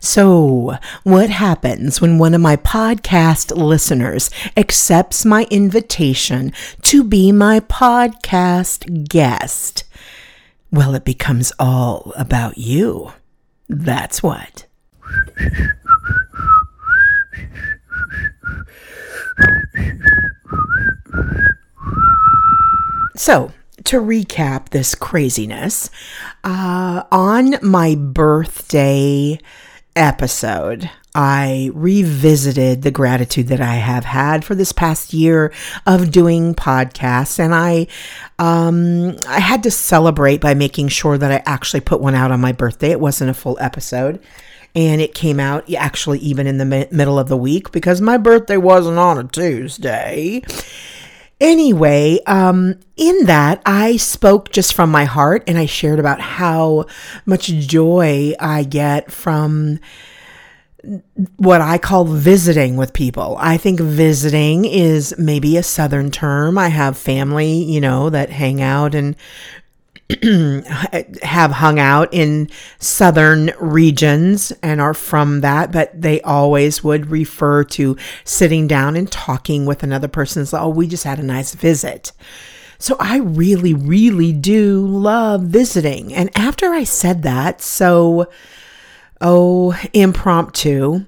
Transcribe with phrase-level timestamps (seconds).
[0.00, 7.60] So, what happens when one of my podcast listeners accepts my invitation to be my
[7.60, 9.84] podcast guest?
[10.70, 13.12] Well, it becomes all about you.
[13.68, 14.66] That's what.
[23.16, 23.52] So,
[23.84, 25.90] to recap this craziness,
[26.44, 29.38] uh, on my birthday
[29.98, 35.52] episode, I revisited the gratitude that I have had for this past year
[35.86, 37.88] of doing podcasts, and I,
[38.38, 42.40] um, I had to celebrate by making sure that I actually put one out on
[42.40, 42.90] my birthday.
[42.90, 44.22] It wasn't a full episode,
[44.76, 48.16] and it came out actually even in the mi- middle of the week because my
[48.16, 50.42] birthday wasn't on a Tuesday.
[51.40, 56.86] Anyway, um, in that, I spoke just from my heart and I shared about how
[57.26, 59.78] much joy I get from
[61.36, 63.36] what I call visiting with people.
[63.40, 66.56] I think visiting is maybe a southern term.
[66.56, 69.16] I have family, you know, that hang out and
[71.22, 77.62] have hung out in southern regions and are from that, but they always would refer
[77.62, 81.54] to sitting down and talking with another person as, oh, we just had a nice
[81.54, 82.12] visit.
[82.78, 86.14] So I really, really do love visiting.
[86.14, 88.30] And after I said that, so,
[89.20, 91.04] oh, impromptu,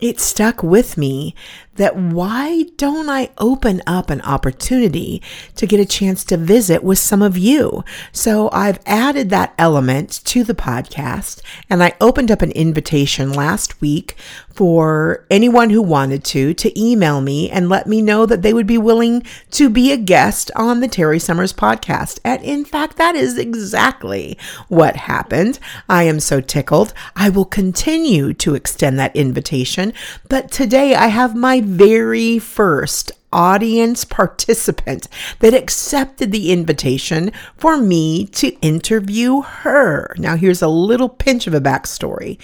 [0.00, 1.34] it stuck with me
[1.76, 5.22] that why don't I open up an opportunity
[5.56, 7.84] to get a chance to visit with some of you?
[8.12, 13.80] So I've added that element to the podcast and I opened up an invitation last
[13.80, 14.16] week
[14.50, 18.66] for anyone who wanted to to email me and let me know that they would
[18.66, 22.20] be willing to be a guest on the Terry Summers podcast.
[22.24, 24.36] And in fact, that is exactly
[24.68, 25.58] what happened.
[25.88, 26.92] I am so tickled.
[27.16, 29.94] I will continue to extend that invitation,
[30.28, 35.08] but today I have my very first audience participant
[35.40, 40.14] that accepted the invitation for me to interview her.
[40.18, 42.38] Now, here's a little pinch of a backstory.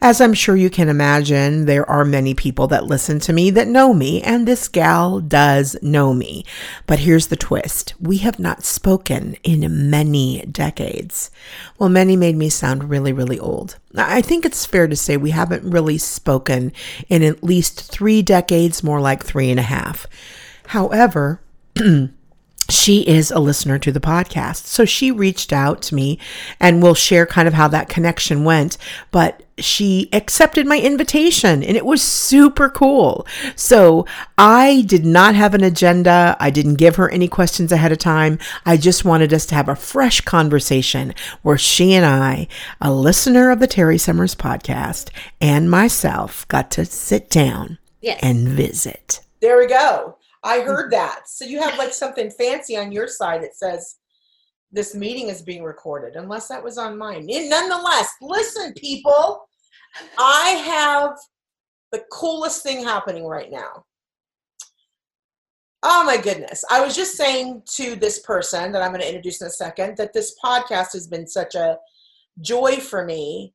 [0.00, 3.68] As I'm sure you can imagine, there are many people that listen to me that
[3.68, 6.44] know me, and this gal does know me.
[6.86, 11.30] But here's the twist we have not spoken in many decades.
[11.78, 13.76] Well, many made me sound really, really old.
[13.96, 16.72] I think it's fair to say we haven't really spoken
[17.08, 20.06] in at least three decades, more like three and a half.
[20.68, 21.40] However,
[22.70, 24.66] she is a listener to the podcast.
[24.66, 26.18] So she reached out to me
[26.60, 28.76] and we'll share kind of how that connection went.
[29.10, 33.26] But she accepted my invitation and it was super cool.
[33.56, 34.04] So
[34.36, 36.36] I did not have an agenda.
[36.38, 38.38] I didn't give her any questions ahead of time.
[38.66, 42.48] I just wanted us to have a fresh conversation where she and I,
[42.82, 45.08] a listener of the Terry Summers podcast,
[45.40, 48.20] and myself got to sit down Yes.
[48.22, 49.22] and visit.
[49.40, 50.17] There we go.
[50.44, 51.02] I heard mm-hmm.
[51.02, 51.28] that.
[51.28, 53.96] So you have like something fancy on your side that says
[54.70, 57.28] this meeting is being recorded, unless that was on mine.
[57.30, 59.48] And nonetheless, listen, people,
[60.18, 61.16] I have
[61.92, 63.84] the coolest thing happening right now.
[65.82, 66.64] Oh my goodness.
[66.70, 69.96] I was just saying to this person that I'm going to introduce in a second
[69.96, 71.78] that this podcast has been such a
[72.40, 73.54] joy for me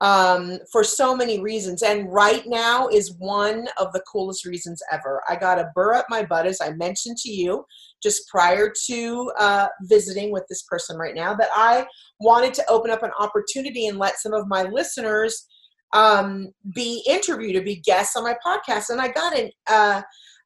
[0.00, 1.82] um, for so many reasons.
[1.82, 5.22] And right now is one of the coolest reasons ever.
[5.28, 7.64] I got a burr up my butt, as I mentioned to you
[8.02, 11.86] just prior to uh, visiting with this person right now, that I
[12.18, 15.46] wanted to open up an opportunity and let some of my listeners
[15.92, 18.88] um, be interviewed or be guests on my podcast.
[18.88, 20.02] And I got an, uh,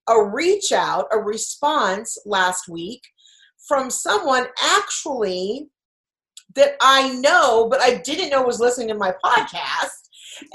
[0.09, 3.03] a reach out, a response last week
[3.69, 5.69] from someone actually
[6.55, 10.05] that I know, but I didn't know was listening to my podcast.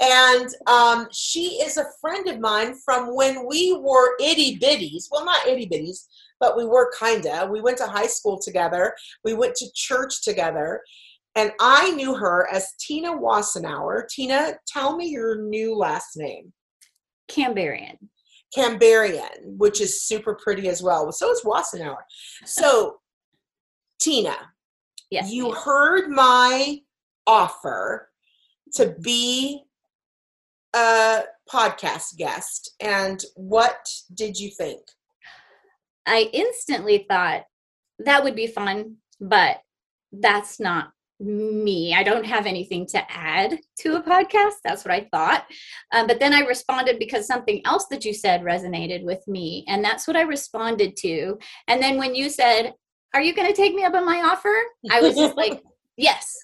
[0.00, 5.08] And um, she is a friend of mine from when we were itty bitties.
[5.10, 6.06] Well, not itty bitties,
[6.38, 7.48] but we were kinda.
[7.50, 8.94] We went to high school together.
[9.24, 10.82] We went to church together.
[11.36, 14.08] And I knew her as Tina Wassenauer.
[14.08, 16.52] Tina, tell me your new last name.
[17.30, 17.96] Kambarian.
[18.56, 21.12] Kambarian, which is super pretty as well.
[21.12, 22.02] So is Wassenauer.
[22.44, 22.98] So,
[24.00, 24.34] Tina,
[25.10, 25.32] Yes.
[25.32, 26.80] you heard my
[27.26, 28.10] offer
[28.74, 29.62] to be
[30.74, 31.22] a
[31.52, 34.80] podcast guest and what did you think
[36.06, 37.44] I instantly thought
[38.00, 39.60] that would be fun, but
[40.12, 40.90] that's not
[41.20, 41.94] me.
[41.94, 44.54] I don't have anything to add to a podcast.
[44.64, 45.44] That's what I thought.
[45.92, 49.64] Um, but then I responded because something else that you said resonated with me.
[49.68, 51.38] And that's what I responded to.
[51.68, 52.72] And then when you said,
[53.14, 54.54] Are you going to take me up on my offer?
[54.90, 55.62] I was just like,
[55.96, 56.34] Yes.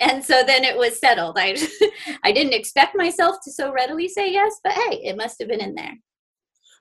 [0.00, 1.36] and so then it was settled.
[1.38, 1.56] I
[2.24, 5.60] I didn't expect myself to so readily say yes, but hey, it must have been
[5.62, 5.94] in there.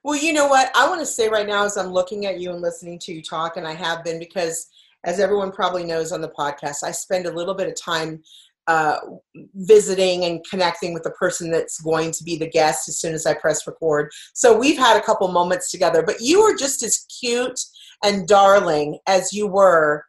[0.04, 0.72] Well, you know what?
[0.76, 3.22] I want to say right now as I'm looking at you and listening to you
[3.22, 4.68] talk, and I have been because,
[5.04, 8.24] as everyone probably knows on the podcast, I spend a little bit of time
[8.68, 8.98] uh,
[9.56, 13.26] visiting and connecting with the person that's going to be the guest as soon as
[13.26, 14.12] I press record.
[14.34, 17.60] So we've had a couple moments together, but you are just as cute
[18.04, 20.06] and darling as you were.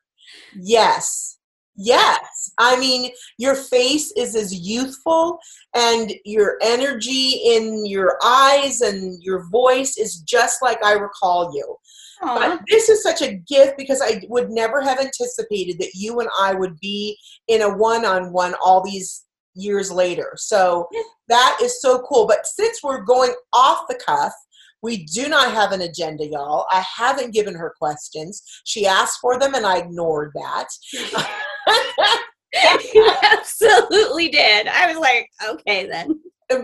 [0.55, 1.39] Yes.
[1.77, 2.53] Yes.
[2.59, 5.39] I mean, your face is as youthful
[5.75, 11.77] and your energy in your eyes and your voice is just like I recall you.
[12.21, 16.29] But this is such a gift because I would never have anticipated that you and
[16.39, 17.19] I would be
[17.49, 19.25] in a one on one all these
[19.55, 20.33] years later.
[20.37, 20.89] So
[21.29, 22.27] that is so cool.
[22.29, 24.33] But since we're going off the cuff,
[24.82, 26.67] we do not have an agenda, y'all.
[26.70, 28.43] I haven't given her questions.
[28.64, 30.69] She asked for them and I ignored that.
[32.94, 34.69] you absolutely did.
[34.69, 36.20] I was like, okay then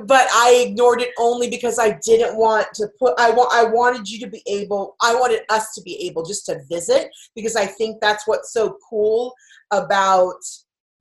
[0.06, 4.08] but I ignored it only because I didn't want to put I want I wanted
[4.08, 7.66] you to be able I wanted us to be able just to visit because I
[7.66, 9.34] think that's what's so cool
[9.70, 10.36] about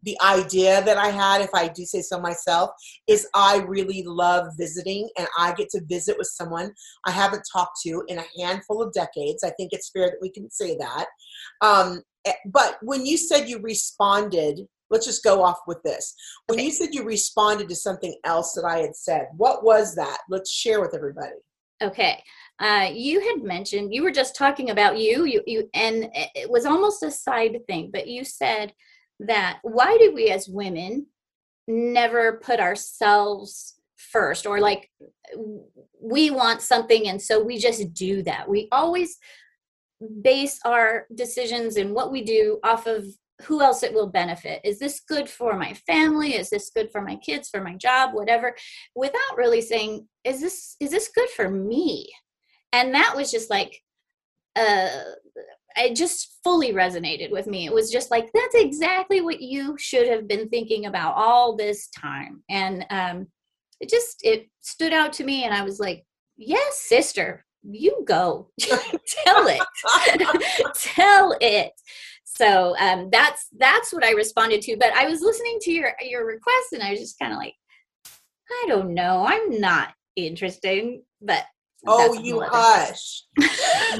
[0.04, 2.70] the idea that I had if I do say so myself
[3.08, 6.72] is I really love visiting and I get to visit with someone
[7.06, 9.44] I haven't talked to in a handful of decades.
[9.44, 11.08] I think it's fair that we can say that.
[11.62, 16.16] Um, eh, but when you said you responded let's just go off with this.
[16.46, 16.66] When okay.
[16.66, 20.20] you said you responded to something else that I had said, what was that?
[20.30, 21.36] Let's share with everybody.
[21.82, 22.24] Okay.
[22.60, 26.66] Uh, you had mentioned you were just talking about you, you, you, and it was
[26.66, 28.74] almost a side thing, but you said
[29.20, 31.08] that why do we as women
[31.68, 34.46] never put ourselves first?
[34.46, 34.90] Or like
[36.02, 38.48] we want something and so we just do that.
[38.48, 39.18] We always
[40.22, 43.06] base our decisions and what we do off of
[43.44, 44.62] who else it will benefit.
[44.64, 46.36] Is this good for my family?
[46.36, 48.56] Is this good for my kids for my job whatever?
[48.96, 52.10] Without really saying is this is this good for me?
[52.74, 53.82] And that was just like
[54.58, 54.90] uh
[55.80, 60.08] it just fully resonated with me it was just like that's exactly what you should
[60.08, 63.28] have been thinking about all this time and um
[63.80, 66.04] it just it stood out to me and i was like
[66.38, 69.62] yes sister you go tell it
[70.76, 71.74] tell it
[72.38, 74.78] so um, that's that's what I responded to.
[74.78, 77.56] But I was listening to your your request, and I was just kind of like,
[78.06, 81.00] I don't know, I'm not interested.
[81.20, 81.46] But
[81.86, 83.24] oh, you hush!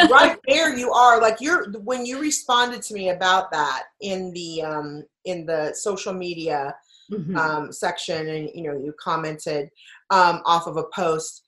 [0.10, 4.64] right there, you are like you're when you responded to me about that in the
[4.64, 6.76] um, in the social media
[7.12, 7.38] mm-hmm.
[7.38, 9.70] um, section, and you know you commented
[10.10, 11.44] um, off of a post.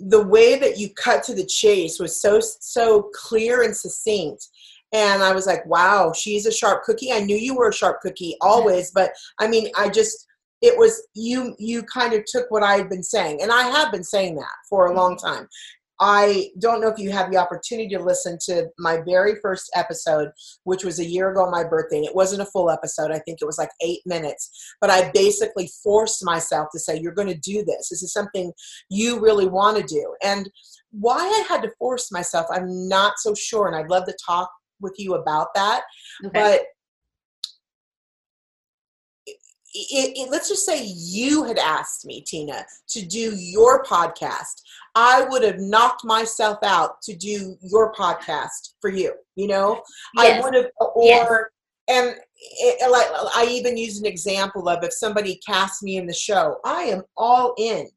[0.00, 4.48] The way that you cut to the chase was so so clear and succinct
[4.92, 7.12] and I was like, wow, she's a sharp cookie.
[7.12, 10.26] I knew you were a sharp cookie always, but I mean, I just
[10.60, 13.92] it was you you kind of took what I had been saying, and I have
[13.92, 15.26] been saying that for a long mm-hmm.
[15.26, 15.48] time.
[16.00, 20.30] I don't know if you had the opportunity to listen to my very first episode,
[20.62, 22.02] which was a year ago on my birthday.
[22.02, 23.10] It wasn't a full episode.
[23.10, 24.76] I think it was like eight minutes.
[24.80, 27.88] But I basically forced myself to say, You're going to do this.
[27.88, 28.52] This is something
[28.88, 30.14] you really want to do.
[30.22, 30.48] And
[30.92, 33.66] why I had to force myself, I'm not so sure.
[33.66, 34.50] And I'd love to talk
[34.80, 35.82] with you about that.
[36.24, 36.32] Okay.
[36.32, 36.60] But
[39.78, 44.62] it, it, let's just say you had asked me, Tina, to do your podcast.
[44.94, 49.14] I would have knocked myself out to do your podcast for you.
[49.36, 49.82] You know,
[50.16, 50.40] yes.
[50.40, 51.30] I would have, or, yes.
[51.88, 53.06] and it, like
[53.36, 57.02] I even use an example of if somebody cast me in the show, I am
[57.16, 57.88] all in.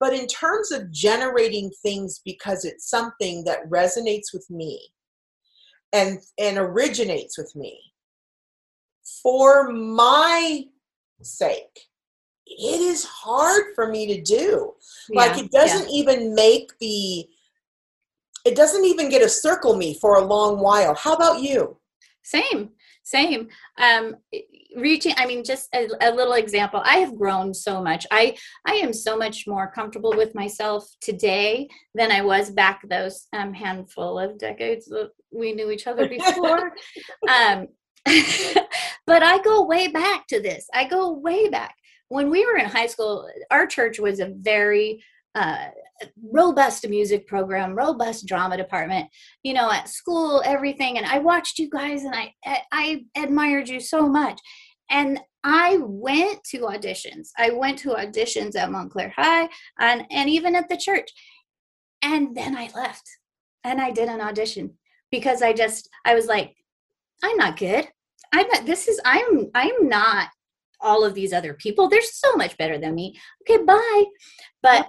[0.00, 4.80] But in terms of generating things because it's something that resonates with me,
[5.92, 7.80] and and originates with me
[9.22, 10.64] for my
[11.24, 11.80] sake.
[12.46, 14.72] It is hard for me to do.
[15.08, 16.00] Yeah, like it doesn't yeah.
[16.00, 17.26] even make the
[18.44, 20.94] it doesn't even get a circle me for a long while.
[20.94, 21.78] How about you?
[22.22, 22.70] Same
[23.06, 23.48] same.
[23.78, 24.16] Um
[24.76, 26.82] reaching i mean just a, a, little example.
[26.84, 28.06] I have grown so much.
[28.10, 33.28] I i am so much more comfortable with myself today than i was back those
[33.32, 36.72] um, handful of decades that we knew each other before.
[37.28, 37.68] Um
[39.06, 41.74] but i go way back to this i go way back
[42.08, 45.02] when we were in high school our church was a very
[45.36, 45.68] uh,
[46.30, 49.08] robust music program, robust drama department,
[49.42, 50.96] you know, at school, everything.
[50.96, 52.34] And I watched you guys and I,
[52.72, 54.40] I admired you so much.
[54.90, 57.28] And I went to auditions.
[57.36, 59.48] I went to auditions at Montclair High
[59.78, 61.10] and, and even at the church.
[62.02, 63.08] And then I left
[63.62, 64.74] and I did an audition
[65.10, 66.54] because I just, I was like,
[67.22, 67.88] I'm not good.
[68.32, 70.28] I'm not, this is, I'm, I'm not
[70.80, 71.88] all of these other people.
[71.88, 73.16] They're so much better than me.
[73.42, 74.04] Okay bye.
[74.62, 74.86] But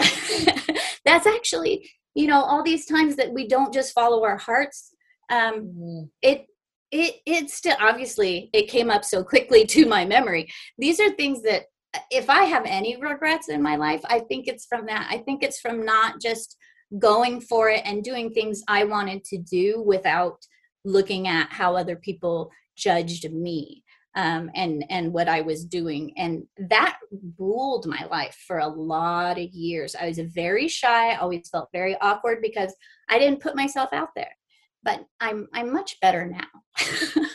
[1.05, 4.93] that's actually you know all these times that we don't just follow our hearts
[5.31, 6.03] um Mm-hmm.
[6.21, 6.45] it
[6.91, 10.47] it it still obviously it came up so quickly to my memory.
[10.77, 11.63] These are things that
[12.11, 15.07] if i have any regrets in my life i think it's from that.
[15.09, 16.57] I think it's from not just
[16.99, 20.37] going for it and doing things i wanted to do without
[20.85, 23.83] looking at how other people judged me
[24.15, 26.97] um, and and what i was doing and that
[27.37, 31.97] ruled my life for a lot of years i was very shy always felt very
[32.01, 32.73] awkward because
[33.09, 34.35] i didn't put myself out there
[34.83, 37.23] but i'm i'm much better now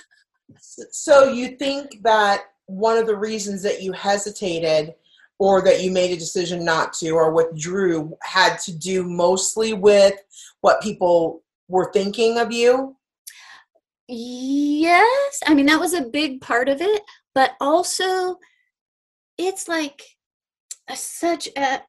[0.63, 4.95] So you think that one of the reasons that you hesitated
[5.39, 10.15] or that you made a decision not to or withdrew had to do mostly with
[10.61, 12.97] what people were thinking of you?
[14.09, 17.03] Yes i mean that was a big part of it
[17.35, 18.37] but also
[19.39, 20.03] it's like
[20.89, 21.81] a, such a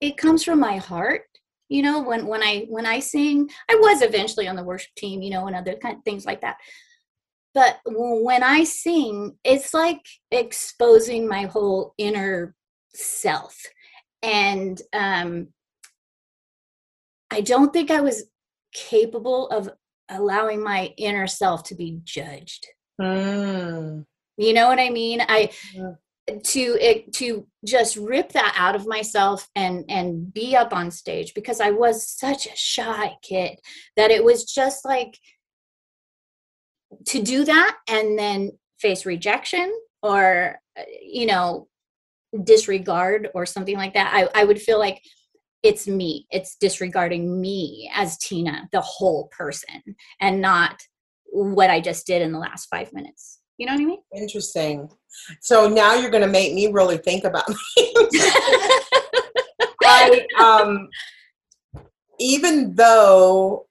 [0.00, 1.22] it comes from my heart
[1.68, 5.22] you know when when i when i sing i was eventually on the worship team
[5.22, 6.56] you know and other kind of things like that
[7.54, 12.54] but when i sing it's like exposing my whole inner
[12.92, 13.56] self
[14.22, 15.48] and um
[17.30, 18.24] i don't think i was
[18.72, 19.70] capable of
[20.08, 22.66] allowing my inner self to be judged
[23.00, 24.06] Mm.
[24.38, 25.92] you know what i mean i Yeah.
[26.44, 31.34] to it to just rip that out of myself and and be up on stage
[31.34, 33.58] because i was such a shy kid
[33.96, 35.18] that it was just like
[37.06, 39.70] to do that and then face rejection
[40.02, 41.68] or uh, you know
[42.44, 45.00] disregard or something like that i, I would feel like
[45.66, 49.82] it's me it's disregarding me as tina the whole person
[50.20, 50.80] and not
[51.26, 54.88] what i just did in the last five minutes you know what i mean Interesting.
[55.40, 57.56] So now you're going to make me really think about me.
[59.84, 60.88] I um
[62.18, 63.66] even though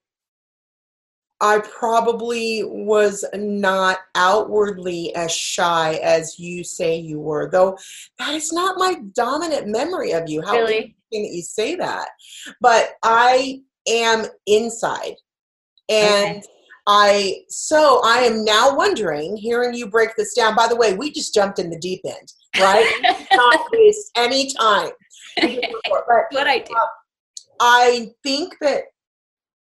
[1.41, 7.77] I probably was not outwardly as shy as you say you were, though
[8.17, 10.41] that is not my dominant memory of you.
[10.41, 10.94] How Really?
[11.11, 12.07] That you say that.
[12.61, 15.15] But I am inside.
[15.89, 16.43] And
[16.87, 20.55] I so I am now wondering, hearing you break this down.
[20.55, 23.25] By the way, we just jumped in the deep end, right?
[23.31, 24.91] not waste any time.
[25.37, 26.73] But what I do.
[26.73, 26.87] Um,
[27.59, 28.83] I think that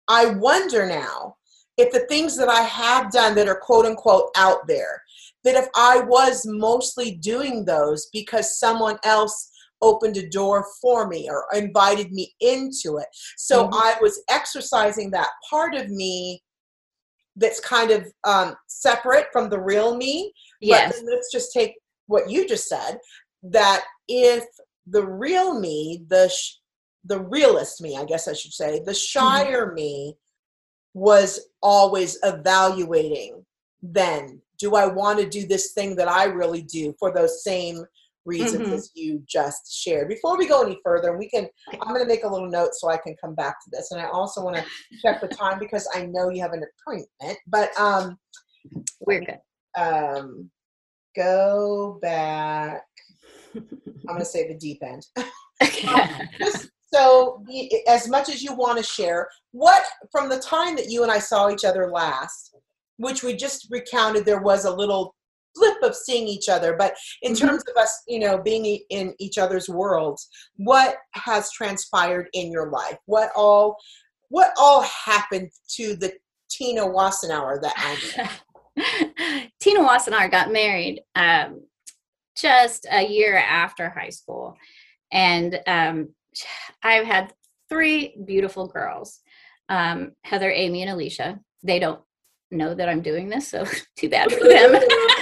[0.09, 1.37] I wonder now
[1.77, 5.03] if the things that I have done that are quote unquote out there,
[5.45, 9.51] that if I was mostly doing those because someone else
[9.85, 13.09] opened a door for me or invited me into it.
[13.37, 13.71] So Mhm.
[13.75, 16.43] I was exercising that part of me
[17.37, 20.33] that's kind of um, separate from the real me.
[20.61, 20.95] Yes.
[20.95, 21.73] But let's just take
[22.07, 22.99] what you just said
[23.43, 24.45] that if
[24.87, 26.59] the real me, the sh-
[27.07, 30.17] the realist me, I guess I should say, the shyer me
[30.95, 33.45] was always evaluating
[33.83, 37.85] then do I want to do this thing that I really do for those same
[38.25, 38.75] reasons Mhm.
[38.75, 40.09] as you just shared.
[40.09, 41.49] Before we go any further, we can
[41.81, 44.01] I'm going to make a little note so I can come back to this and
[44.01, 44.65] I also want to
[45.03, 48.19] check the time because I know you have an appointment, but um
[49.01, 49.39] We're good.
[49.77, 50.51] um,
[51.17, 52.85] go back.
[53.55, 53.63] I'm
[54.07, 55.07] going to say the deep end.
[56.43, 57.45] Just so,
[57.89, 61.19] as much as you want to share, what from the time that you and I
[61.19, 62.55] saw each other last,
[62.99, 65.14] which we just recounted, there was a little
[65.55, 67.41] blip of seeing each other, but in Mhm.
[67.41, 72.71] terms of us, you know, being in each other's worlds, what has transpired in your
[72.71, 72.99] life?
[73.07, 73.77] What all,
[74.29, 76.13] what all happened to the
[76.51, 79.49] Tina Wassenauer that I?
[79.61, 81.63] Tina Wassenaar got married um,
[82.37, 84.57] just a year after high school.
[85.13, 86.09] And um,
[86.83, 87.33] I've had
[87.69, 89.21] three beautiful girls
[89.69, 91.41] um, Heather, Amy, and Alicia.
[91.63, 92.01] They don't
[92.51, 93.65] know that I'm doing this, so
[93.97, 94.73] too bad for them.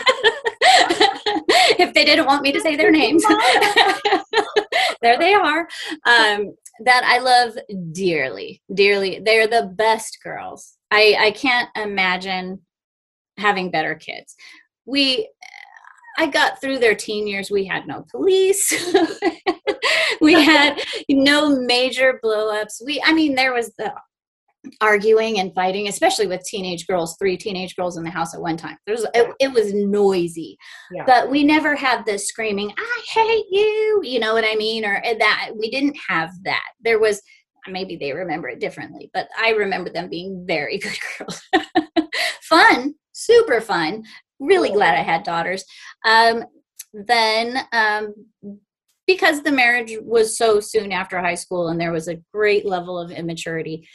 [1.82, 3.24] if they didn't want me to say their names,
[5.02, 5.68] there they are.
[6.06, 7.56] Um, that I love
[7.92, 9.20] dearly, dearly.
[9.24, 10.76] They're the best girls.
[10.90, 12.60] I, I can't imagine
[13.38, 14.34] having better kids.
[14.84, 15.28] We,
[16.18, 17.50] I got through their teen years.
[17.50, 18.72] We had no police.
[20.20, 22.82] we had no major blowups.
[22.84, 23.92] We, I mean, there was the
[24.80, 27.16] arguing and fighting, especially with teenage girls.
[27.18, 28.76] Three teenage girls in the house at one time.
[28.86, 30.56] There was, it, it was noisy,
[30.92, 31.04] Yeah.
[31.06, 35.00] but we never had the screaming, "I hate you," you know what I mean, or
[35.18, 35.50] that.
[35.58, 36.64] We didn't have that.
[36.80, 37.20] There was
[37.68, 41.40] maybe they remember it differently, but I remember them being very good girls.
[42.42, 44.04] fun, super fun.
[44.40, 45.64] Really glad I had daughters.
[46.04, 46.44] Um,
[46.92, 48.14] then um,
[49.06, 52.98] because the marriage was so soon after high school and there was a great level
[52.98, 53.88] of immaturity,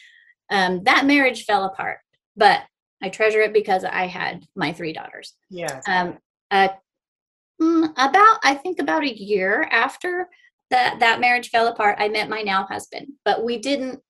[0.49, 1.99] um, that marriage fell apart.
[2.35, 2.61] But
[3.01, 5.33] I treasure it because I had my three daughters.
[5.49, 5.83] Yes.
[5.87, 6.17] Um,
[6.51, 6.69] uh,
[7.59, 10.29] about I think about a year after
[10.69, 13.07] that that marriage fell apart, I met my now husband.
[13.25, 14.01] But we didn't,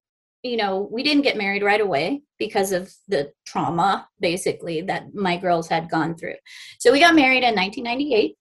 [0.44, 5.38] you know, we didn't get married right away because of the trauma, basically, that my
[5.38, 6.36] girls had gone through.
[6.80, 8.36] So we got married in 1998,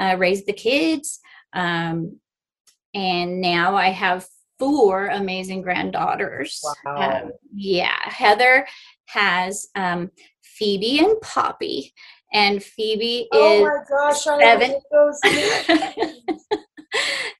[0.00, 1.20] uh, raised the kids,
[1.52, 2.18] um,
[2.94, 4.26] and now I have
[4.58, 6.60] four amazing granddaughters.
[6.84, 7.22] Wow.
[7.24, 8.66] Um, yeah, Heather
[9.06, 10.10] has um,
[10.42, 11.92] Phoebe and Poppy,
[12.32, 14.80] and Phoebe oh is my gosh, seven.
[14.90, 15.20] those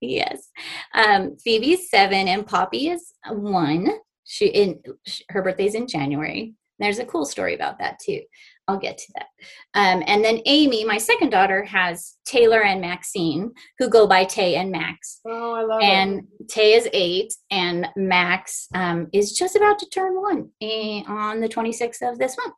[0.00, 0.50] yes,
[0.94, 3.88] um, Phoebe's seven, and Poppy is one.
[4.24, 6.54] She in sh- her birthday's in January.
[6.78, 8.20] There's a cool story about that too.
[8.66, 9.26] I'll get to that.
[9.74, 14.54] Um, and then Amy, my second daughter, has Taylor and Maxine, who go by Tay
[14.56, 15.20] and Max.
[15.26, 15.84] Oh, I love it.
[15.84, 21.40] And Tay is eight, and Max um, is just about to turn one eh, on
[21.40, 22.54] the 26th of this month.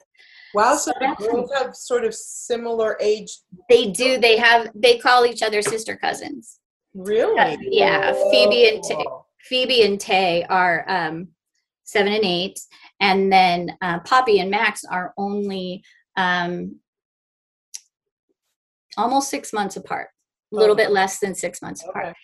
[0.55, 3.39] Wow, so the that's- girls have sort of similar age.
[3.69, 4.19] They do.
[4.19, 4.71] They have.
[4.75, 6.61] They call each other sister cousins.
[6.95, 7.39] Really?
[7.39, 9.05] Uh, yeah, Phoebe and Tay.
[9.07, 9.27] Oh.
[9.43, 11.29] Phoebe and Tay are um,
[11.87, 12.61] seven and eight,
[13.01, 15.83] and then uh, Poppy and Max are only
[16.17, 16.77] um,
[18.99, 20.09] almost six months apart.
[20.53, 20.85] A little Okay.
[20.85, 22.15] bit less than six months apart.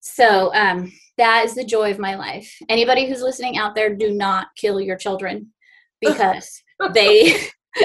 [0.00, 2.50] So um, that is the joy of my life.
[2.68, 5.52] Anybody who's listening out there, do not kill your children
[6.00, 6.62] because
[6.94, 7.34] they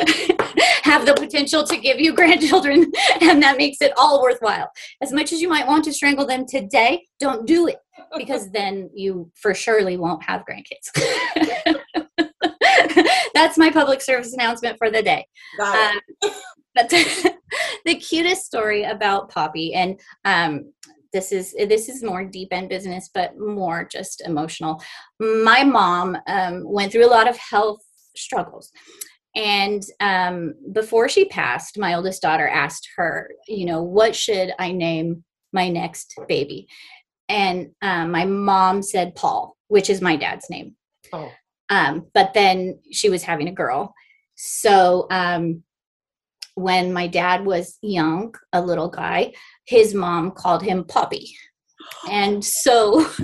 [0.84, 2.92] have the potential to give you grandchildren,
[3.22, 4.70] and that makes it all worthwhile.
[5.02, 7.78] As much as you might want to strangle them today, don't do it
[8.18, 10.90] because then you for surely won't have grandkids.
[13.34, 15.28] That's my public service announcement for the day.
[15.62, 16.00] Um,
[16.74, 16.90] but
[17.86, 20.72] the cutest story about Poppy, and um,
[21.14, 24.82] this is this is more deep end business, but more just emotional.
[25.20, 27.82] My mom um, went through a lot of health
[28.16, 28.72] struggles,
[29.36, 34.72] and um, before she passed, my oldest daughter asked her, you know, what should I
[34.72, 36.68] name my next baby?
[37.30, 40.76] And um, my mom said Paul, which is my dad's name.
[41.12, 41.32] Oh.
[41.70, 43.94] Um, but then she was having a girl.
[44.36, 45.64] So um,
[46.56, 49.34] when my dad was young, a little guy,
[49.66, 51.36] his mom called him Poppy.
[52.10, 53.02] And so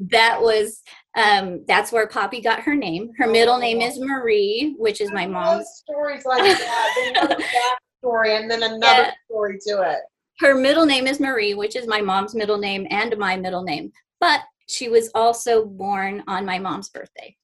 [0.00, 0.82] that was
[1.16, 3.10] um, that's where Poppy got her name.
[3.18, 5.66] Her middle name is Marie, which is my mom's.
[5.68, 7.14] stories like that.
[7.22, 7.36] A
[8.06, 9.12] backstory and then another Yeah.
[9.28, 10.00] story to it.
[10.40, 13.92] Her middle name is Marie, which is my mom's middle name and my middle name.
[14.20, 17.36] But she was also born on my mom's birthday.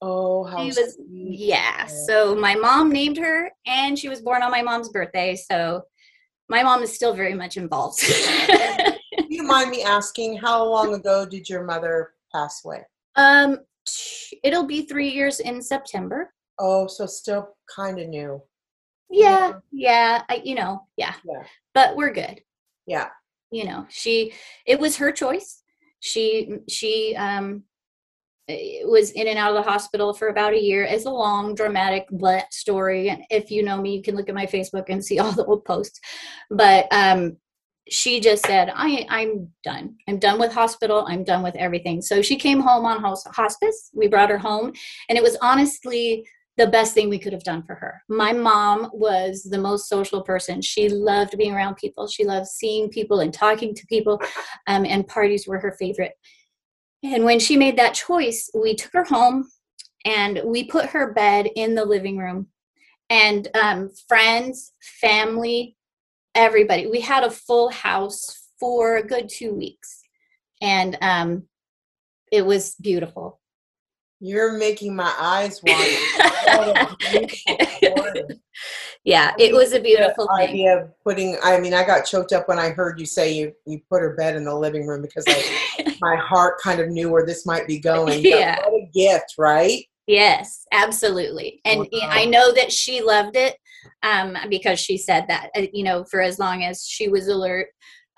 [0.00, 1.38] Oh, how She was, sweet.
[1.38, 1.86] yeah.
[1.86, 5.34] So my mom named her, and she was born on my mom's birthday.
[5.36, 5.82] So
[6.48, 8.00] my mom is still very much involved.
[8.06, 12.82] Do you mind me asking how long ago did your mother pass away?
[13.16, 13.58] um,
[14.42, 16.32] it'll be three years in September.
[16.58, 18.40] Oh, so still kind of new.
[19.10, 20.22] Yeah, yeah.
[20.28, 21.14] I, you know, yeah.
[21.24, 21.44] Yeah.
[21.74, 22.40] But we're good.
[22.86, 23.08] Yeah.
[23.50, 24.32] You know, she.
[24.66, 25.62] It was her choice.
[26.00, 27.64] She she um
[28.48, 30.84] eh, was in and out of the hospital for about a year.
[30.84, 33.08] It's a long, dramatic blah story.
[33.08, 35.44] And if you know me, you can look at my Facebook and see all the
[35.44, 36.00] old posts.
[36.50, 37.36] But um,
[37.88, 39.96] she just said, I, I'm done.
[40.08, 41.04] I'm done with hospital.
[41.06, 42.00] I'm done with everything.
[42.00, 43.90] So she came home on hospice.
[43.94, 44.72] We brought her home.
[45.08, 48.02] And it was honestly the best thing we could have done for her.
[48.08, 50.62] My mom was the most social person.
[50.62, 52.06] She loved being around people.
[52.06, 54.20] She loved seeing people and talking to people.
[54.66, 56.12] Um, and parties were her favorite.
[57.02, 59.48] And when she made that choice, we took her home
[60.04, 62.48] and we put her bed in the living room.
[63.10, 65.76] And um, friends, family,
[66.34, 70.00] everybody, we had a full house for a good two weeks.
[70.62, 71.44] And um,
[72.32, 73.40] it was beautiful.
[74.20, 76.30] You're making my eyes water.
[76.46, 78.20] What a beautiful story.
[79.04, 80.48] yeah, it was a beautiful the thing.
[80.50, 83.52] idea of putting i mean i got choked up when i heard you say you
[83.66, 87.10] you put her bed in the living room because I, my heart kind of knew
[87.10, 88.56] where this might be going But Yeah.
[88.58, 91.60] what a gift right Yes, absolutely.
[91.64, 92.00] And Wow.
[92.10, 93.56] I know that she loved it
[94.02, 97.68] um, because she said that, uh, you know, for as long as she was alert,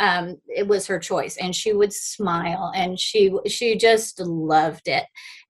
[0.00, 1.36] um, it was her choice.
[1.36, 5.04] And she would smile and she, she just loved it.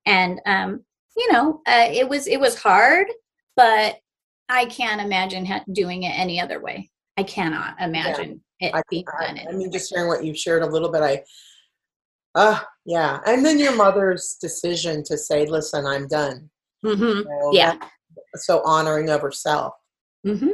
[0.04, 0.84] And, um,
[1.16, 3.06] you know, uh, it was, it was hard,
[3.56, 3.96] but
[4.48, 6.90] I can't imagine ha- doing it any other way.
[7.16, 9.38] I cannot imagine it I, being I, done.
[9.38, 11.22] I any mean just hearing what you've shared a little bit i
[12.34, 16.50] uh yeah and then your mother's decision to say listen i'm done.
[16.84, 17.00] Mhm.
[17.00, 17.76] you know, Yeah.
[18.34, 19.74] so honoring of herself
[20.24, 20.48] hmm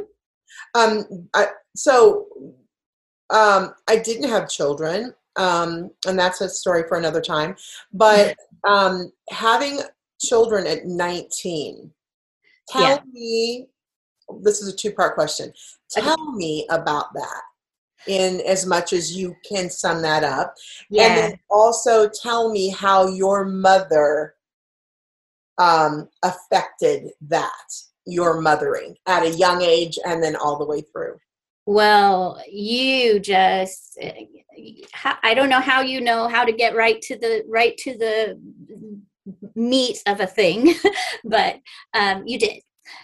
[0.75, 2.27] um I, so
[3.29, 7.55] um, I didn't have children, um, and that's a story for another time.
[7.91, 8.35] But
[8.67, 9.79] um, having
[10.27, 11.91] children at 19,
[12.69, 12.99] tell Yeah.
[13.11, 13.67] me.
[14.41, 15.53] This is a two-part question.
[15.89, 17.41] Tell me about that,
[18.07, 20.55] in as much as you can sum that up,
[20.97, 24.35] and then also tell me how your mother
[25.59, 27.69] um, affected that
[28.05, 31.15] your mothering at a young age and then all the way through.
[31.67, 33.97] Well, you just
[34.91, 37.97] how- I don't know how you know how to get right to the right to
[37.97, 38.39] the
[39.55, 40.73] meat of a thing,
[41.23, 41.59] but
[41.93, 42.61] um, you did.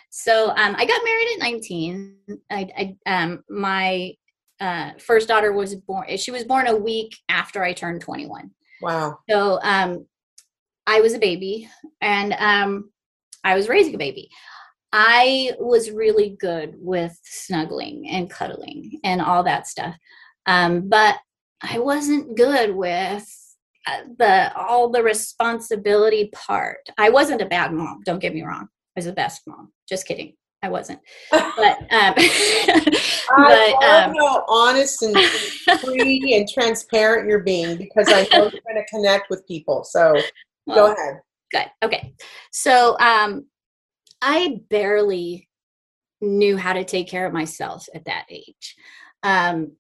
[0.09, 2.15] So um, I got married at 19.
[2.51, 4.13] I, I um, my
[4.59, 6.05] uh, first daughter was born.
[6.17, 8.51] She was born a week after I turned 21.
[8.81, 9.19] Wow.
[9.29, 10.05] So um,
[10.87, 11.69] I was a baby,
[12.01, 12.91] and um,
[13.43, 14.29] I was raising a baby.
[14.91, 19.95] I was really good with snuggling and cuddling and all that stuff,
[20.47, 21.17] um, but
[21.61, 23.27] I wasn't good with
[24.17, 26.87] the all the responsibility part.
[26.97, 28.01] I wasn't a bad mom.
[28.05, 28.63] Don't get me wrong.
[28.63, 29.71] I was the best mom.
[29.87, 30.33] Just kidding.
[30.61, 30.99] I wasn't.
[31.31, 35.15] But um, I but love um, how honest and
[35.81, 39.83] free and transparent you're being because I know you're going to connect with people.
[39.83, 40.21] So
[40.69, 41.19] well, go ahead.
[41.51, 42.13] good okay
[42.51, 43.45] so um
[44.21, 45.47] i barely
[46.21, 48.75] knew how to take care of myself at that age
[49.23, 49.71] um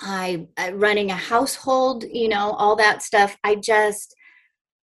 [0.00, 3.36] I running a household you know all that stuff.
[3.44, 4.14] I just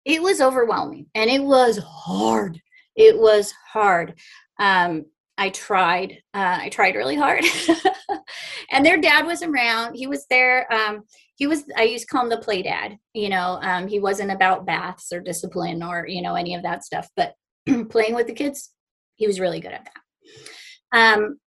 [0.05, 2.61] it was overwhelming and it was hard.
[2.95, 4.15] It was hard.
[4.59, 5.07] Um
[5.39, 7.45] i tried uh, i tried really hard.
[8.73, 9.95] And their dad was around.
[9.95, 11.05] He was there um
[11.37, 14.33] he was i used to call him the play dad you know um, he wasn't
[14.33, 17.35] about baths or discipline or you know any of that stuff but
[17.91, 18.73] playing with the kids
[19.15, 20.99] he was really good at that.
[20.99, 21.39] Um,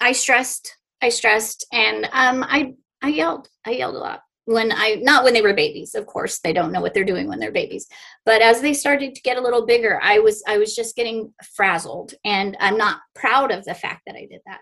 [0.00, 4.20] i stressed i stressed and um, i i yelled i yelled a lot.
[4.46, 7.28] When i not when they were babies of course they don't know what they're doing
[7.28, 7.86] when they're babies.
[8.26, 11.32] But as they started to get a little bigger i was i was just getting
[11.56, 14.60] frazzled and i'm not proud of the fact that i did that.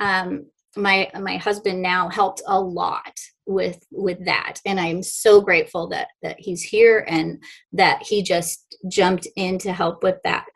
[0.00, 3.16] Um, my my husband now helped a lot
[3.46, 7.42] with with that and i'm so grateful that that he's here and
[7.72, 10.46] that he just jumped in to help with that.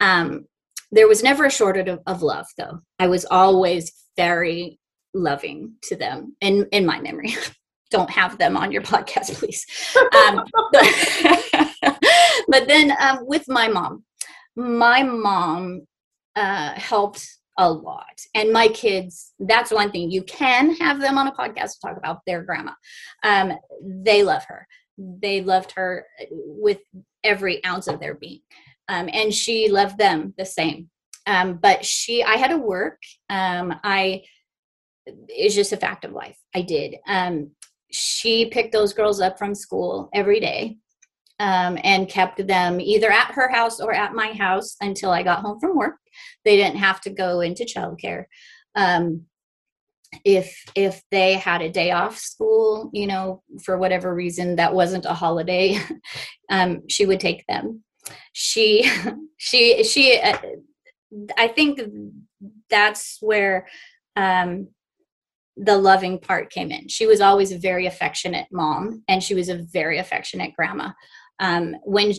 [0.00, 0.46] Um
[0.92, 4.78] there was never a shortage of, of love though i was always very
[5.14, 7.34] loving to them in in my memory
[7.90, 9.66] don't have them on your podcast please
[10.16, 10.44] um,
[12.48, 14.04] but, then um, with my mom
[14.54, 15.82] my mom
[16.36, 17.26] uh, helped
[17.58, 18.18] a lot.
[18.34, 20.10] And my kids, that's one thing.
[20.10, 22.72] You can have them on a podcast to talk about their grandma.
[23.22, 24.66] Um, they love her.
[24.96, 26.78] They loved her with
[27.22, 28.40] every ounce of their being.
[28.90, 30.90] Um, and she loved them the same.
[31.24, 32.98] Um, but she, I had to work.
[33.28, 34.22] Um, I,
[35.06, 36.36] it's just a fact of life.
[36.56, 36.96] I did.
[37.06, 37.52] Um,
[37.92, 40.78] she picked those girls up from school every day
[41.38, 45.40] um, and kept them either at her house or at my house until I got
[45.40, 45.96] home from work.
[46.44, 48.24] They didn't have to go into childcare.
[48.74, 49.26] Um,
[50.24, 55.04] if if they had a day off school, you know, for whatever reason that wasn't
[55.04, 55.78] a holiday,
[56.50, 57.84] um, she would take them.
[58.32, 58.90] She
[59.36, 60.18] she she.
[60.20, 60.38] Uh,
[61.36, 61.80] I think
[62.68, 63.66] that's where
[64.14, 64.68] um,
[65.56, 66.88] the loving part came in.
[66.88, 70.90] She was always a very affectionate mom, and she was a very affectionate grandma.
[71.40, 72.12] Um, when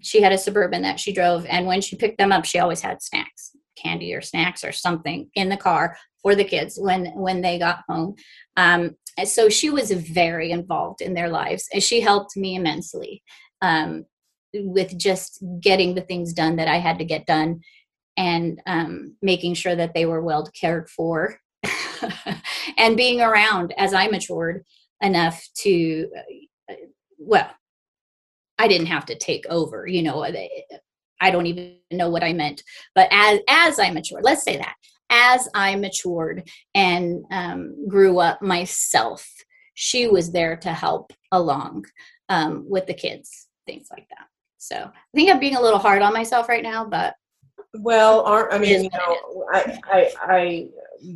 [0.00, 2.80] she had a suburban that she drove, and when she picked them up, she always
[2.80, 7.40] had snacks, candy or snacks or something in the car for the kids when when
[7.40, 8.14] they got home.
[8.56, 13.22] Um, so she was very involved in their lives, and she helped me immensely
[13.62, 14.04] um,
[14.64, 17.60] with just getting the things done that I had to get done,
[18.16, 21.38] and um, making sure that they were well cared for,
[22.76, 24.64] and being around as I matured
[25.02, 26.08] enough to,
[26.70, 26.74] uh,
[27.18, 27.50] well,
[28.58, 30.24] I didn't have to take over, you know.
[31.20, 32.62] I don't even know what I meant,
[32.94, 34.74] but as as I matured, let's say that
[35.10, 39.28] as I matured and um, grew up myself,
[39.74, 41.86] she was there to help along
[42.28, 44.26] um, with the kids, things like that.
[44.58, 47.14] So I think I'm being a little hard on myself right now, but
[47.74, 50.68] Well, aren't, I mean, you know, I, I, I,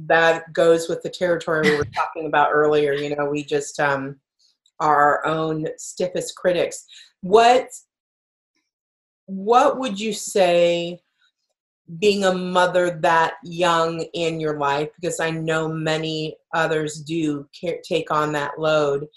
[0.07, 2.93] that goes with the territory we were talking about earlier.
[2.93, 4.17] You know, we just um,
[4.79, 6.85] are our own stiffest critics.
[7.23, 7.69] What,
[9.27, 11.01] what would you say?
[11.99, 17.79] being a mother that young in your life because i know many others do care,
[17.83, 19.09] take on that load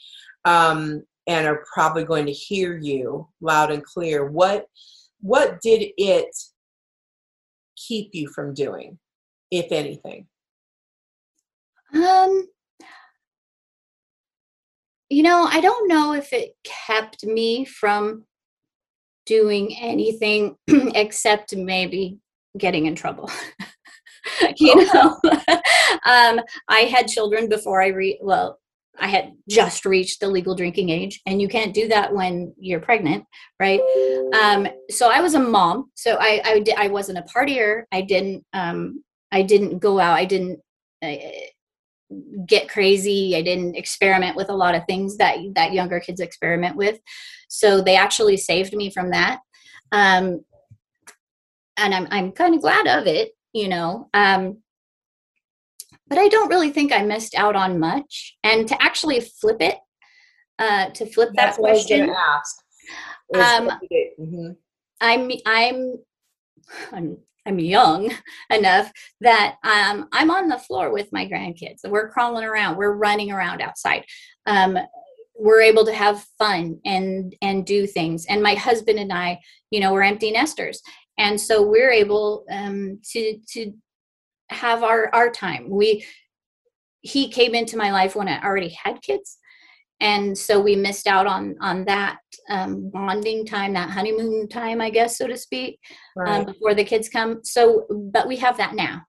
[0.45, 4.67] um, and are probably going to hear you loud and clear what
[5.21, 6.35] what did it
[7.77, 8.99] keep you from doing
[9.51, 10.27] if anything?
[11.93, 12.47] Um,
[15.09, 18.25] you know, I don't know if it kept me from
[19.25, 22.17] doing anything except maybe
[22.57, 23.29] getting in trouble.
[24.57, 25.19] you know,
[26.05, 28.59] um, I had children before I re well,
[28.99, 32.79] I had just reached the legal drinking age, and you can't do that when you're
[32.79, 33.25] pregnant,
[33.59, 33.81] right?
[34.33, 37.83] Um, so I was a mom, so I I, I wasn't a partier.
[37.91, 40.17] I didn't um, I didn't go out.
[40.17, 40.59] I didn't.
[41.01, 41.15] Uh,
[42.45, 46.75] get crazy i didn't experiment with a lot of things that that younger kids experiment
[46.75, 46.99] with
[47.49, 49.39] so they actually saved me from that
[49.91, 50.43] um
[51.77, 54.57] and i'm i'm kind of glad of it you know um
[56.07, 59.77] but i don't really think i missed out on much and to actually flip it
[60.59, 62.55] uh to flip That's that I question ask.
[63.33, 64.27] Um, what you did.
[64.27, 64.55] Mhm.
[65.01, 65.95] I'm I'm
[66.91, 68.11] I'm I'm young
[68.49, 71.79] enough that um, I'm on the floor with my grandkids.
[71.87, 72.77] We're crawling around.
[72.77, 74.05] We're running around outside.
[74.45, 74.77] Um,
[75.35, 78.25] we're able to have fun and and do things.
[78.27, 79.39] And my husband and I,
[79.71, 80.81] you know, we're empty nesters,
[81.17, 83.73] and so we're able um, to to
[84.53, 85.69] have our our time.
[85.69, 86.05] We
[87.01, 89.37] he came into my life when I already had kids,
[89.99, 92.17] and so we missed out on on that
[92.49, 95.79] um, bonding time, that honeymoon time, I guess, so to speak
[96.25, 97.41] um, before the kids come.
[97.43, 99.03] So, but we have that now,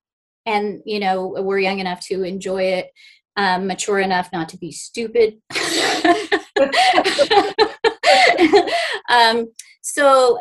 [0.46, 2.90] and you know we're young enough to enjoy it,
[3.37, 5.38] um, mature enough not to be stupid.
[9.09, 9.48] um,
[9.83, 10.38] so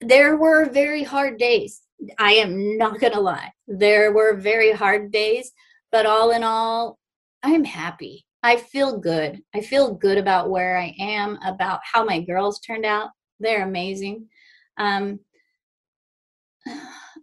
[0.00, 1.82] there were very hard days.
[2.18, 3.52] I am not gonna lie.
[3.66, 5.52] There were very hard days,
[5.92, 6.98] but all in all,
[7.42, 8.26] I'm happy.
[8.42, 9.42] I feel good.
[9.54, 13.10] I feel good about where I am, about how my girls turned out.
[13.40, 14.28] They're amazing.
[14.78, 15.20] Um,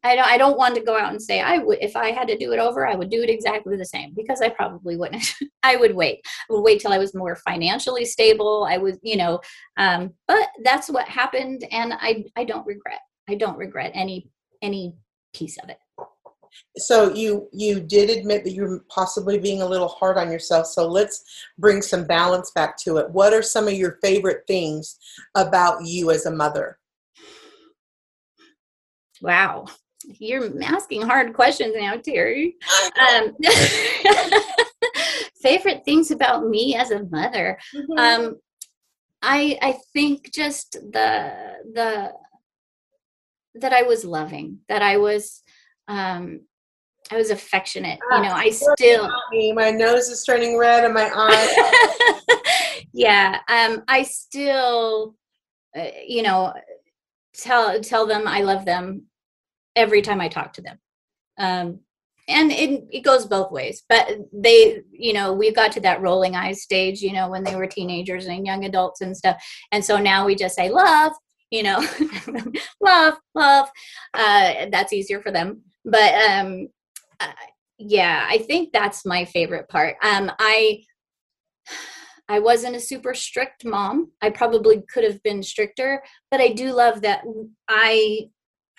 [0.06, 2.28] I don't, I don't want to go out and say I would if I had
[2.28, 5.34] to do it over, I would do it exactly the same because I probably wouldn't.
[5.64, 6.20] I would wait.
[6.50, 8.68] I would wait till I was more financially stable.
[8.70, 9.40] I was, you know,
[9.78, 13.00] um, but that's what happened, and I I don't regret.
[13.30, 14.28] I don't regret any
[14.64, 14.96] any
[15.34, 15.78] piece of it.
[16.78, 20.68] So you you did admit that you're possibly being a little hard on yourself.
[20.68, 21.24] So let's
[21.58, 23.10] bring some balance back to it.
[23.12, 24.98] What are some of your favorite things
[25.36, 26.80] about you as a mother?
[29.22, 29.66] Wow,
[30.20, 32.56] you're asking hard questions now, Terry.
[33.10, 33.36] Um,
[35.42, 37.58] favorite things about me as a mother.
[37.76, 37.98] Mhm.
[37.98, 38.40] um
[39.22, 42.12] i i think just the the
[43.56, 45.42] that i was loving that i was
[45.88, 46.42] um
[47.12, 49.10] i was affectionate you know i still
[49.54, 52.22] my nose is turning red and my eyes.
[52.94, 55.16] yeah um i still
[55.78, 56.54] uh, you know
[57.36, 59.04] tell tell them i love them
[59.76, 60.78] every time i talk to them
[61.40, 61.80] um
[62.30, 66.36] and it, it goes both ways but they you know we got to that rolling
[66.36, 69.98] eyes stage you know when they were teenagers and young adults and stuff and so
[69.98, 71.12] now we just say love
[71.54, 71.80] you know
[72.82, 73.70] love love
[74.16, 76.68] uh that's easier for them but um
[77.20, 77.32] uh,
[77.78, 80.80] yeah i think that's my favorite part um i
[82.30, 84.12] I wasn't a super strict mom.
[84.22, 87.24] I probably could have been stricter, but I do love that
[87.68, 88.30] I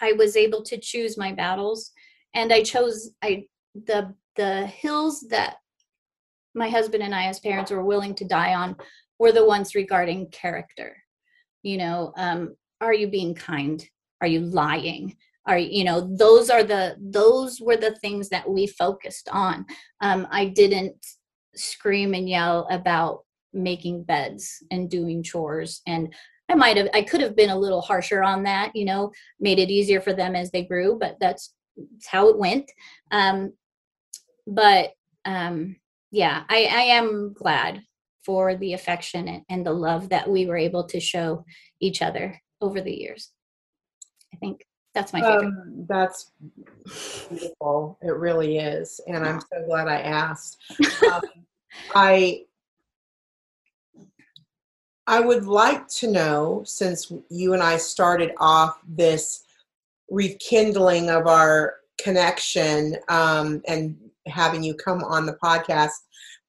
[0.01, 1.93] I was able to choose my battles
[2.35, 5.57] and I chose I the the hills that
[6.55, 8.77] my husband and I as parents were willing to die on
[9.19, 10.97] were the ones regarding character.
[11.63, 13.87] You know, um are you being kind?
[14.21, 15.17] Are you lying?
[15.47, 19.67] Are you know, those are the those were the things that we focused on.
[20.01, 20.97] Um I didn't
[21.57, 26.13] scream and yell about making beds and doing chores and
[26.51, 29.59] i might have i could have been a little harsher on that you know made
[29.59, 32.71] it easier for them as they grew but that's, that's how it went
[33.13, 33.53] um
[34.47, 34.91] but
[35.25, 35.77] um
[36.11, 37.81] yeah i i am glad
[38.25, 41.45] for the affection and, and the love that we were able to show
[41.81, 43.31] each other over the years
[44.33, 46.31] i think that's my favorite Um, that's
[47.29, 47.99] beautiful.
[48.01, 50.59] It really is, and I'm so glad I asked.
[51.13, 51.23] Um,
[51.97, 52.45] I
[55.07, 59.43] I would like to know, since you and I started off this
[60.09, 63.97] rekindling of our connection um, and
[64.27, 66.05] having you come on the podcast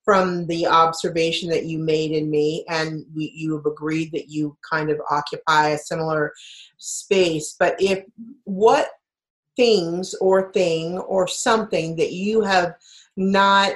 [0.05, 4.55] from the observation that you made in me, and we, you have agreed that you
[4.69, 6.31] kind of occupy a similar
[6.77, 7.55] space.
[7.59, 8.05] But if
[8.43, 8.89] what
[9.57, 12.75] things or thing or something that you have
[13.17, 13.73] not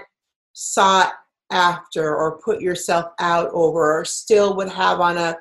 [0.54, 1.14] sought
[1.52, 5.36] after or put yourself out over or still would have on a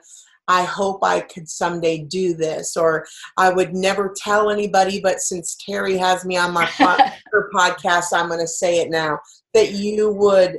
[0.50, 5.56] I hope I could someday do this or I would never tell anybody but since
[5.56, 6.96] Terry has me on my po-
[7.32, 9.18] her podcast I'm going to say it now
[9.52, 10.58] that you would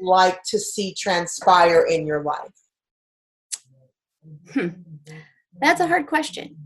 [0.00, 2.52] like to see transpire in your life?
[4.52, 4.68] Hmm.
[5.60, 6.56] That's a hard question.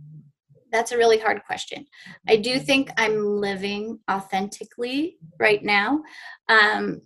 [0.73, 1.87] That's a really hard question.
[2.29, 6.03] I do think I'm living authentically right now.
[6.49, 7.03] Um,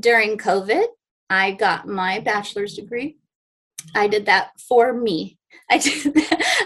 [0.00, 0.86] during COVID,
[1.30, 3.18] I got my bachelor's degree.
[3.94, 5.38] I did that for me.
[5.70, 6.14] I did.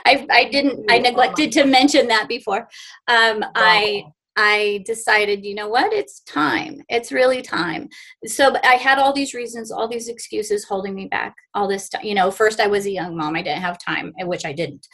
[0.06, 0.90] I, I didn't.
[0.90, 2.68] I neglected to mention that before.
[3.08, 4.04] Um, I
[4.36, 6.82] I decided, you know what, it's time.
[6.88, 7.88] It's really time.
[8.24, 12.04] So I had all these reasons, all these excuses holding me back all this time.
[12.04, 14.86] You know, first I was a young mom, I didn't have time, which I didn't.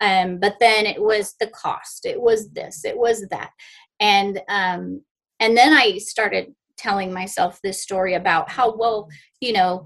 [0.00, 3.50] Um, but then it was the cost, it was this, it was that.
[4.00, 5.02] And um,
[5.40, 9.08] and then I started telling myself this story about how well,
[9.40, 9.84] you know,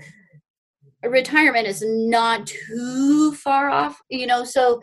[1.02, 4.80] retirement is not too far off, you know, so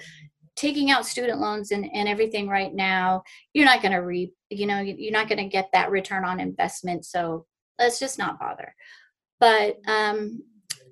[0.55, 3.21] taking out student loans and, and everything right now
[3.53, 6.39] you're not going to reap you know you're not going to get that return on
[6.39, 7.45] investment so
[7.79, 8.73] let's just not bother.
[9.39, 10.43] But um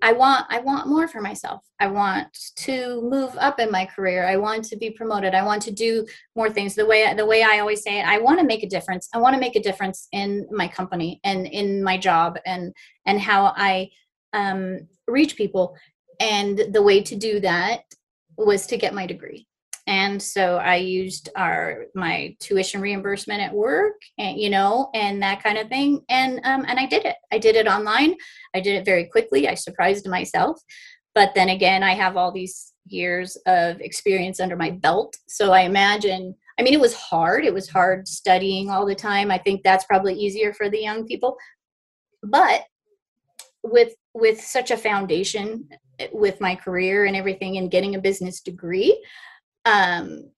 [0.02, 1.62] i want i want more for myself.
[1.80, 4.28] I want to move up in my career.
[4.28, 5.34] I want to be promoted.
[5.34, 6.76] I want to do more things.
[6.76, 9.08] The way the way i always say it i want to make a difference.
[9.14, 12.74] I want to make a difference in my company and in my job and
[13.06, 13.90] and how i
[14.34, 15.78] um reach people.
[16.20, 17.82] And the way to do that
[18.38, 19.48] was to get my degree
[19.88, 25.44] and so i used our my tuition reimbursement at work and you know and that
[25.44, 26.02] kind of thing.
[26.10, 27.16] And um and i did it.
[27.32, 28.16] I did it online.
[28.56, 29.48] I did it very quickly.
[29.48, 30.60] I surprised myself.
[31.16, 35.16] But then again i have all these years of experience under my belt.
[35.28, 37.44] So i imagine i mean it was hard.
[37.46, 39.32] It was hard studying all the time.
[39.32, 41.38] I think that's probably easier for the young people.
[42.24, 42.64] But
[43.64, 45.68] with with such a foundation
[46.00, 49.02] eh, with my career and everything and getting a business degree
[49.66, 50.32] um,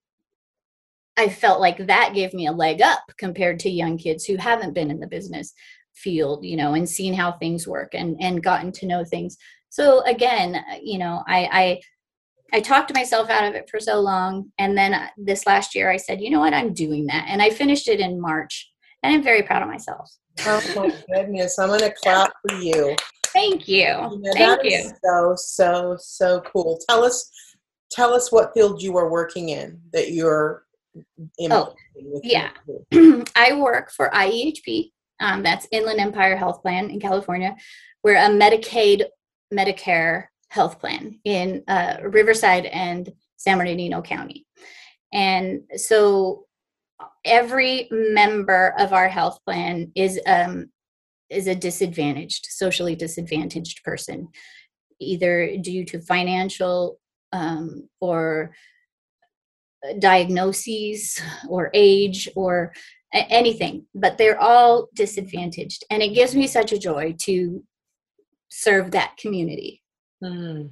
[1.17, 4.73] I felt like that gave me a leg up compared to young kids who haven't
[4.73, 5.53] been in the business
[5.93, 9.37] field, you know, and seen how things work and and gotten to know things.
[9.69, 11.81] So again, you know, I I
[12.53, 15.89] I talked myself out of it for so long, and then uh, this last year
[15.89, 19.13] I said, you know what, I'm doing that, and I finished it in March, and
[19.13, 20.09] I'm very proud of myself.
[20.45, 21.57] Oh my goodness!
[21.57, 22.95] I'm gonna clap for you.
[23.27, 23.85] Thank you.
[23.85, 24.91] you know, Thank you.
[25.03, 26.79] so so so cool.
[26.89, 27.29] Tell us
[27.95, 30.65] tell us what field you are working in that you're
[31.37, 31.51] in.
[31.51, 31.73] Oh,
[32.23, 32.49] yeah.
[33.35, 34.91] I work for IEHP.
[35.21, 37.55] Um, that's Inland Empire Health Plan in California.
[38.03, 39.05] We're a Medicaid,
[39.53, 44.45] Medicare health plan in uh, Riverside and San Bernardino County.
[45.13, 46.45] And so
[47.23, 50.69] every member of our health plan is um,
[51.29, 54.27] is a disadvantaged, socially disadvantaged person,
[54.99, 56.99] either due to financial
[57.35, 58.51] um, or
[59.87, 62.73] uh, diagnoses or age or
[63.13, 65.83] anything, but they're all disadvantaged.
[65.89, 67.63] And it gives me such a joy to
[68.49, 69.83] serve that community.
[70.23, 70.71] Mm.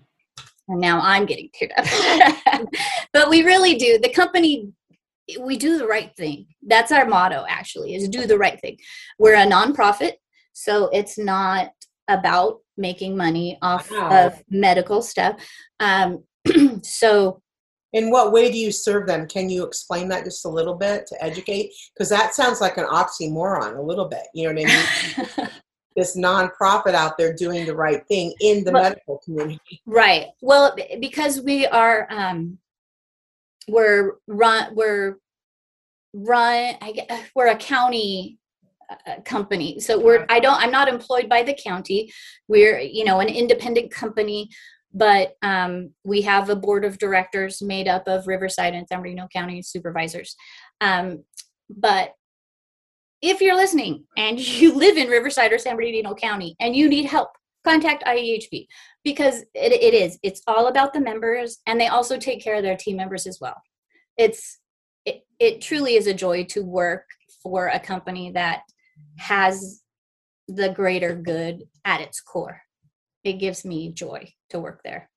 [0.69, 2.67] And now I'm getting teared up.
[3.13, 3.99] but we really do.
[3.99, 4.71] The company,
[5.39, 6.47] we do the right thing.
[6.65, 8.77] That's our motto, actually, is do the right thing.
[9.19, 10.13] We're a nonprofit,
[10.53, 11.71] so it's not
[12.07, 14.27] about making money off wow.
[14.27, 15.35] of medical stuff.
[15.79, 16.23] Um,
[16.83, 17.41] so
[17.93, 19.27] in what way do you serve them?
[19.27, 21.71] Can you explain that just a little bit to educate?
[21.93, 25.49] Because that sounds like an oxymoron a little bit you know what i mean?
[25.95, 29.79] This nonprofit out there doing the right thing in the well, medical community.
[29.85, 30.27] right.
[30.41, 32.57] Well because we are um
[33.67, 35.19] we're run we're
[36.13, 38.39] run I, we're a county
[38.89, 39.79] uh, company.
[39.79, 42.11] So we're i don't i'm not employed by the county.
[42.47, 44.49] We're you know an independent company
[44.93, 49.27] but um, we have a board of directors made up of Riverside and San Bernardino
[49.33, 50.35] County supervisors.
[50.81, 51.23] Um,
[51.69, 52.13] but
[53.21, 57.05] if you're listening and you live in Riverside or San Bernardino County and you need
[57.05, 57.29] help,
[57.63, 58.67] contact IEHP
[59.03, 60.19] because it, it is.
[60.21, 63.39] It's all about the members, and they also take care of their team members as
[63.39, 63.55] well.
[64.17, 64.59] It's
[65.05, 67.05] it, it truly is a joy to work
[67.41, 68.61] for a company that
[69.17, 69.81] has
[70.47, 72.61] the greater good at its core
[73.23, 75.09] it gives me joy to work there.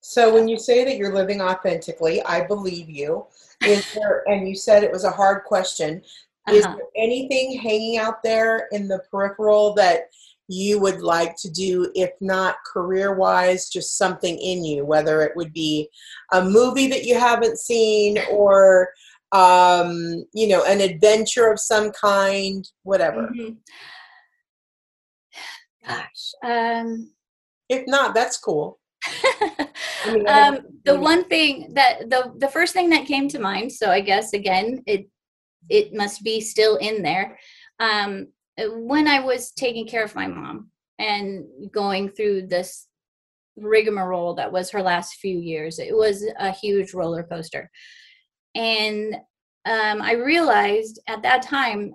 [0.00, 3.26] So when you say that you're living authentically, I believe you.
[3.62, 6.02] Is there, and you said it was a hard question.
[6.50, 6.76] Is uh-huh.
[6.76, 10.04] there anything hanging out there in the peripheral that
[10.48, 15.36] you would like to do, if not career wise, just something in you, whether it
[15.36, 15.88] would be
[16.32, 18.88] a movie that you haven't seen or,
[19.32, 23.28] um, you know, an adventure of some kind, whatever?
[23.28, 23.52] Mm-hmm.
[25.86, 26.32] Gosh.
[26.42, 27.10] Um,
[27.70, 28.78] if not, that's cool.
[29.06, 29.68] I
[30.12, 33.90] mean, um, the one thing that the the first thing that came to mind, so
[33.90, 35.08] I guess again it
[35.70, 37.38] it must be still in there.
[37.78, 38.26] Um,
[38.58, 42.88] when I was taking care of my mom and going through this
[43.56, 47.70] rigmarole that was her last few years, it was a huge roller coaster.
[48.54, 49.14] And
[49.64, 51.94] um, I realized at that time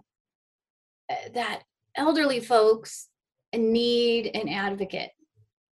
[1.11, 1.63] uh, that
[1.95, 3.09] elderly folks
[3.53, 5.11] need an advocate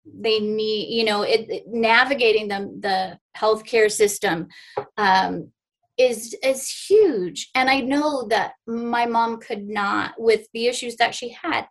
[0.05, 4.47] they need you know it, it navigating them the healthcare system
[4.97, 5.51] um,
[5.97, 7.49] is is huge.
[7.55, 11.67] And i know that my mom could not with the issues that she had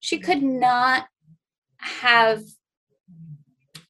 [0.00, 1.06] she could not
[1.78, 2.42] have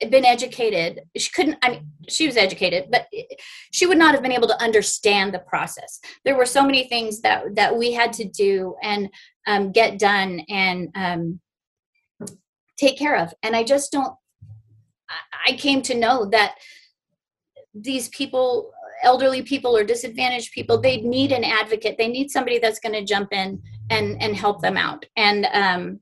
[0.09, 1.03] been educated.
[1.17, 3.07] She couldn't i mean she was educated but
[3.71, 6.01] she would not have been able to understand the process.
[6.25, 9.11] There were so many things that that we had to do and
[9.47, 11.41] um, get done and um,
[12.81, 13.33] take care of.
[13.43, 14.15] And i just don't
[15.47, 16.55] i came to know that
[17.75, 18.73] these people
[19.03, 21.97] elderly people or disadvantaged people they need an advocate.
[21.99, 25.05] They need somebody that's going to jump in and and help them out.
[25.17, 26.01] And um,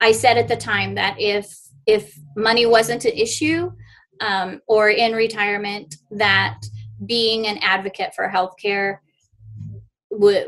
[0.00, 1.46] i said at the time that if
[1.86, 3.70] if money wasn't an issue
[4.20, 6.58] um, or in retirement that
[7.06, 8.98] being an advocate for healthcare
[10.10, 10.46] would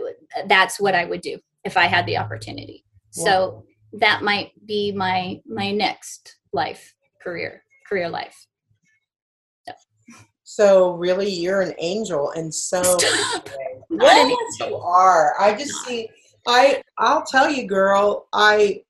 [0.49, 2.85] that's what i would do if i had the opportunity.
[3.13, 3.65] So
[3.95, 8.47] that might be my my next life career career life.
[10.45, 12.81] So really you're an angel and so
[13.89, 15.35] what yes, you are.
[15.39, 16.09] I just see
[16.47, 18.83] i i'll tell you girl i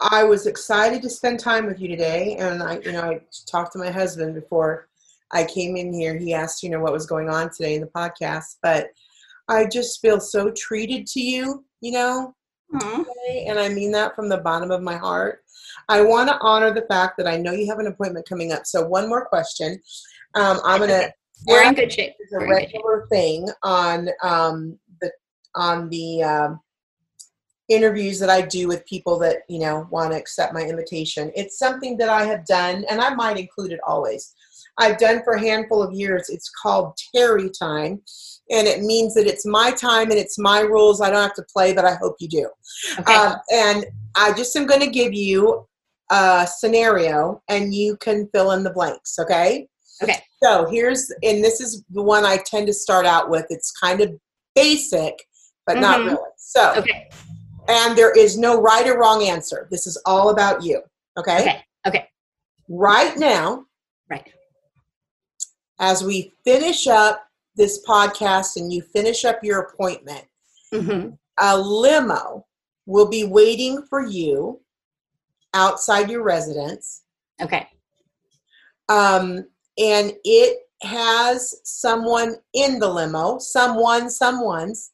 [0.00, 3.72] i was excited to spend time with you today and i you know i talked
[3.72, 4.88] to my husband before
[5.32, 6.16] i came in here.
[6.16, 8.88] He asked you know what was going on today in the podcast but
[9.48, 12.34] i just feel so treated to you you know
[12.74, 13.02] Mm-hmm.
[13.48, 15.42] And I mean that from the bottom of my heart.
[15.88, 18.66] I want to honor the fact that I know you have an appointment coming up.
[18.66, 19.80] So one more question.
[20.34, 21.12] Um, I'm gonna.
[21.46, 22.14] We're in good shape.
[22.18, 25.10] It's a regular thing on um, the
[25.54, 26.60] on the um,
[27.68, 31.32] interviews that I do with people that you know want to accept my invitation.
[31.34, 34.34] It's something that I have done, and I might include it always.
[34.78, 36.28] I've done for a handful of years.
[36.28, 38.02] It's called Terry Time,
[38.50, 41.00] and it means that it's my time and it's my rules.
[41.00, 42.50] I don't have to play, but I hope you do.
[42.98, 43.14] Okay.
[43.14, 43.86] Um, and
[44.16, 45.66] I just am going to give you
[46.10, 49.18] a scenario, and you can fill in the blanks.
[49.18, 49.68] Okay.
[50.02, 50.18] Okay.
[50.42, 53.46] So here's, and this is the one I tend to start out with.
[53.50, 54.10] It's kind of
[54.54, 55.14] basic,
[55.66, 55.82] but mm-hmm.
[55.82, 56.30] not really.
[56.36, 57.08] So, okay.
[57.68, 59.68] And there is no right or wrong answer.
[59.70, 60.82] This is all about you.
[61.18, 61.40] Okay.
[61.42, 61.64] Okay.
[61.86, 62.08] Okay.
[62.68, 63.66] Right now.
[64.08, 64.26] Right
[65.80, 67.26] as we finish up
[67.56, 70.24] this podcast and you finish up your appointment,
[70.72, 71.10] mm-hmm.
[71.38, 72.46] a limo
[72.86, 74.60] will be waiting for you
[75.54, 77.02] outside your residence.
[77.40, 77.68] Okay.
[78.88, 79.46] Um,
[79.78, 84.92] and it has someone in the limo, someone, someone's,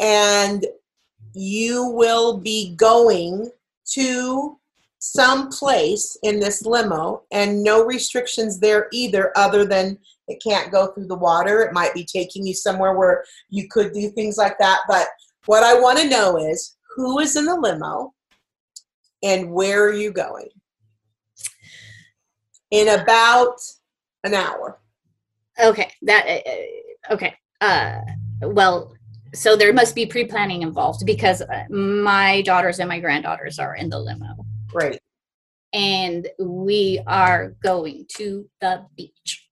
[0.00, 0.66] and
[1.34, 3.50] you will be going
[3.92, 4.58] to
[4.98, 9.98] some place in this limo and no restrictions there either other than
[10.32, 13.92] it can't go through the water it might be taking you somewhere where you could
[13.92, 15.06] do things like that but
[15.46, 18.12] what i want to know is who is in the limo
[19.22, 20.48] and where are you going
[22.70, 23.56] in about
[24.24, 24.80] an hour
[25.62, 28.00] okay that uh, uh okay uh
[28.42, 28.94] well
[29.34, 33.88] so there must be pre-planning involved because uh, my daughters and my granddaughters are in
[33.88, 34.98] the limo Right.
[35.72, 39.48] And we are going to the beach.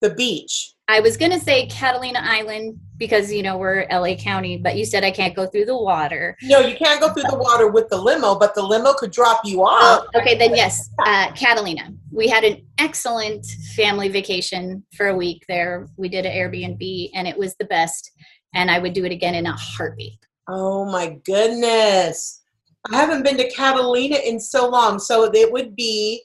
[0.00, 0.74] The beach.
[0.88, 4.84] I was going to say Catalina Island because, you know, we're LA County, but you
[4.84, 6.36] said I can't go through the water.
[6.42, 9.42] No, you can't go through the water with the limo, but the limo could drop
[9.44, 10.06] you off.
[10.12, 11.92] Oh, okay, then yes, uh, Catalina.
[12.10, 13.46] We had an excellent
[13.76, 15.86] family vacation for a week there.
[15.96, 18.10] We did an Airbnb and it was the best.
[18.54, 20.18] And I would do it again in a heartbeat.
[20.48, 22.42] Oh my goodness.
[22.90, 24.98] I haven't been to Catalina in so long.
[24.98, 26.22] So it would be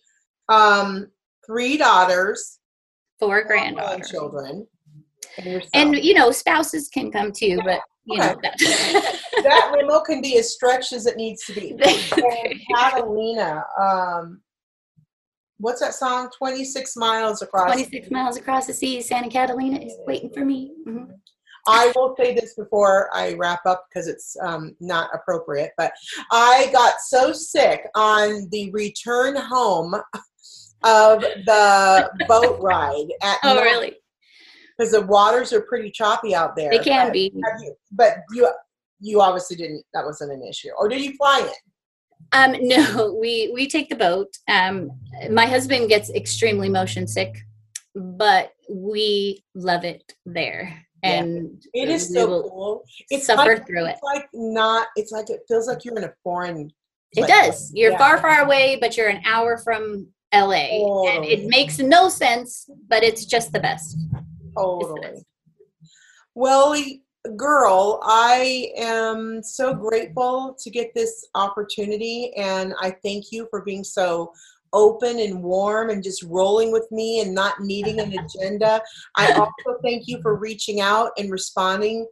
[0.50, 1.08] um,
[1.46, 2.60] three daughters,
[3.20, 4.68] four granddaughters, children,
[5.38, 8.34] and, and, you know spouses can come too, but you okay.
[8.34, 9.20] know that.
[9.44, 11.76] that limo can be as stretched as it needs to be.
[12.76, 14.42] Catalina, um,
[15.58, 16.30] what's that song?
[16.38, 17.74] Twenty six miles across.
[17.74, 20.74] Twenty six miles across the sea, Santa Catalina is waiting for me.
[20.88, 21.12] Mm-hmm.
[21.68, 25.94] I will say this before I wrap up because it's um, not appropriate, but
[26.32, 29.96] I got so sick on the return home
[30.86, 33.98] of the boat ride at Oh, really?
[34.78, 36.70] Because the waters are pretty choppy out there.
[36.70, 37.32] They can but be.
[37.34, 38.50] You, but you
[39.00, 40.70] you obviously didn't that wasn't an issue.
[40.78, 41.54] Or did you fly in?
[42.32, 44.30] Um, no, we we take the boat.
[44.48, 44.92] Um,
[45.32, 47.36] my husband gets extremely motion sick,
[47.96, 50.86] but we love it there.
[51.04, 51.22] Yeah.
[51.22, 52.84] and It is so cool.
[53.10, 53.92] It's suffer like, through it.
[53.92, 54.88] it's like not.
[54.96, 56.72] It's like it feels like you're in a foreign.
[57.12, 57.30] It place.
[57.30, 57.72] does.
[57.74, 57.98] You're Yeah.
[57.98, 63.04] far, far away, but you're an hour from LA, and it makes no sense, but
[63.04, 63.98] it's just the best.
[63.98, 65.02] It's the Totally.
[65.02, 65.26] best.
[66.34, 66.76] Well,
[67.36, 73.84] girl, I am so grateful to get this opportunity, and I thank you for being
[73.84, 74.32] so
[74.74, 78.82] open and warm and just rolling with me and not needing an agenda.
[79.16, 82.06] I also thank you for reaching out and responding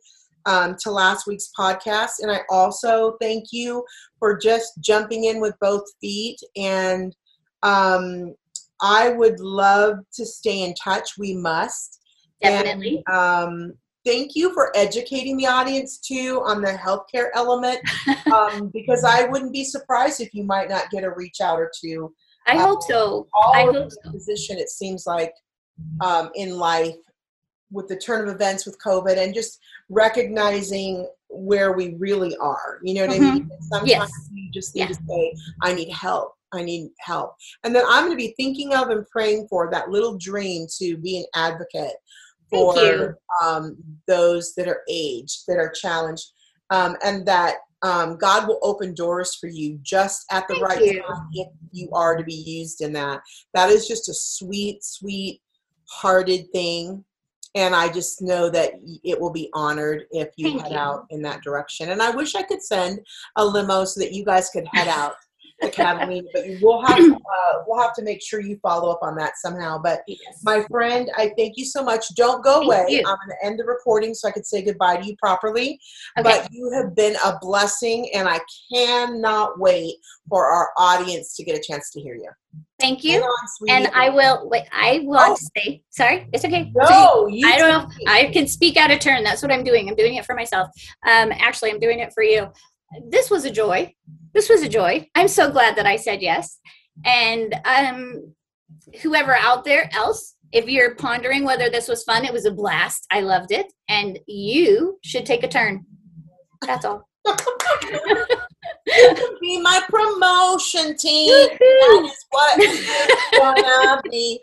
[0.45, 3.83] um, to last week's podcast, and I also thank you
[4.19, 6.39] for just jumping in with both feet.
[6.55, 7.15] And
[7.63, 8.35] um,
[8.81, 11.17] I would love to stay in touch.
[11.17, 11.99] We must.
[12.41, 13.03] And, Definitely.
[13.07, 13.73] um,
[14.05, 17.79] thank you for educating the audience too on the healthcare element,
[18.33, 21.71] um, because I wouldn't be surprised if you might not get a reach out or
[21.81, 22.13] two.
[22.45, 23.27] I hope so.
[23.33, 24.11] All I hope the so.
[24.11, 25.33] position it seems like
[26.01, 26.95] um, in life
[27.71, 29.59] with the turn of events with COVID and just
[29.89, 32.79] recognizing where we really are.
[32.83, 33.49] You know what I mean?
[33.49, 34.01] And Sometimes Mm-hmm.
[34.01, 34.29] Yes.
[34.33, 37.35] you just need to say, "I need help." I need help.
[37.63, 40.97] And then I'm going to be thinking of and praying for that little dream to
[40.97, 41.95] be an advocate
[42.49, 43.77] for um,
[44.07, 46.31] those that are aged, that are challenged,
[46.69, 50.85] um, and that um, God will open doors for you just at the Thank right
[50.85, 51.01] you.
[51.01, 53.21] time if you are to be used in that.
[53.53, 55.41] That is just a sweet, sweet
[55.89, 57.03] hearted thing.
[57.55, 58.73] And I just know that
[59.03, 60.77] it will be honored if you Thank head you.
[60.77, 61.91] out in that direction.
[61.91, 62.99] And I wish I could send
[63.35, 65.15] a limo so that you guys could head out
[65.71, 69.15] Catalina, but you will have uh, we'll have to make sure you follow up on
[69.15, 69.79] that somehow.
[69.81, 70.19] But Yes.
[70.43, 72.13] my friend, I thank you so much.
[72.15, 72.85] Don't go Thank away.
[72.89, 72.99] you.
[72.99, 75.79] I'm going to end the recording so I can say goodbye to you properly.
[76.19, 76.23] Okay.
[76.23, 78.39] But you have been a blessing, and I
[78.73, 79.95] cannot wait
[80.29, 82.29] for our audience to get a chance to hear you.
[82.79, 83.21] Thank you.
[83.21, 83.47] on.
[83.69, 86.71] And I will wait, I want to say sorry, it's okay.
[86.75, 87.03] It's okay.
[87.13, 87.89] No, you I don't know.
[88.07, 89.23] I can speak out of turn.
[89.23, 89.89] That's what I'm doing.
[89.89, 90.67] I'm doing it for myself.
[91.07, 92.47] Um, actually, I'm doing it for you.
[93.09, 93.93] This was a joy.
[94.33, 95.07] This was a joy.
[95.15, 96.59] I'm so glad that I said yes.
[97.05, 98.33] And um,
[99.01, 103.05] whoever out there else, if you're pondering whether this was fun, it was a blast.
[103.11, 105.85] I loved it, and you should take a turn.
[106.65, 107.07] That's all.
[107.25, 107.35] You
[108.89, 111.29] can be my promotion team.
[111.29, 114.41] That is what it's gonna be.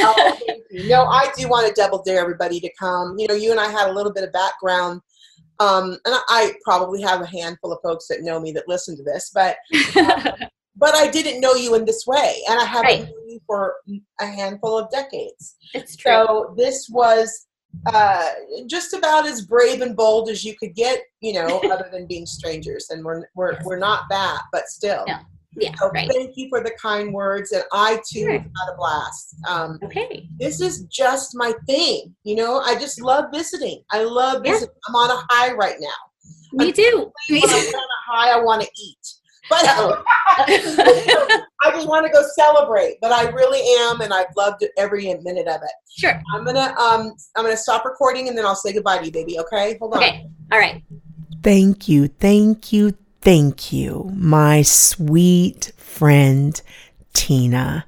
[0.00, 0.38] Oh.
[0.72, 3.18] No, I do want to double dare everybody to come.
[3.18, 5.00] You know, you and I had a little bit of background,
[5.60, 9.02] um, and I- probably have a handful of folks that know me that listen to
[9.02, 9.56] this, but
[10.76, 13.00] but I didn't know you in this way, and I haven't Right.
[13.00, 13.74] known you for
[14.20, 15.56] a handful of decades.
[15.74, 16.12] it's true.
[16.12, 17.46] So this was
[17.86, 18.30] uh,
[18.66, 22.26] just about as brave and bold as you could get, you know, other than being
[22.26, 22.88] strangers.
[22.90, 23.62] And we're we're Yes.
[23.64, 25.04] we're not that, but still.
[25.06, 25.18] No.
[25.58, 26.10] Yeah, So right.
[26.12, 28.32] thank you for the kind words, and I too Sure.
[28.38, 29.36] had a blast.
[29.48, 30.28] Um, Okay.
[30.38, 32.60] this is just my thing, you know.
[32.60, 33.82] I just love visiting.
[33.90, 34.52] I love Yeah.
[34.52, 34.74] visiting.
[34.88, 35.88] I'm on a high right now.
[36.52, 37.12] Me too.
[37.30, 37.56] Me When too.
[37.56, 38.98] I'm on a high, I want to eat,
[39.48, 42.98] but I just want to go celebrate.
[43.00, 45.70] But I really am, and I've loved every minute of it.
[45.96, 46.20] Sure.
[46.34, 49.38] I'm gonna um I'm gonna stop recording and then I'll say goodbye to you, baby.
[49.40, 50.02] Okay, hold on.
[50.02, 50.26] Okay.
[50.52, 50.82] All right.
[51.42, 52.96] Thank you, thank you,
[53.26, 56.62] thank you, my sweet friend
[57.12, 57.84] Tina.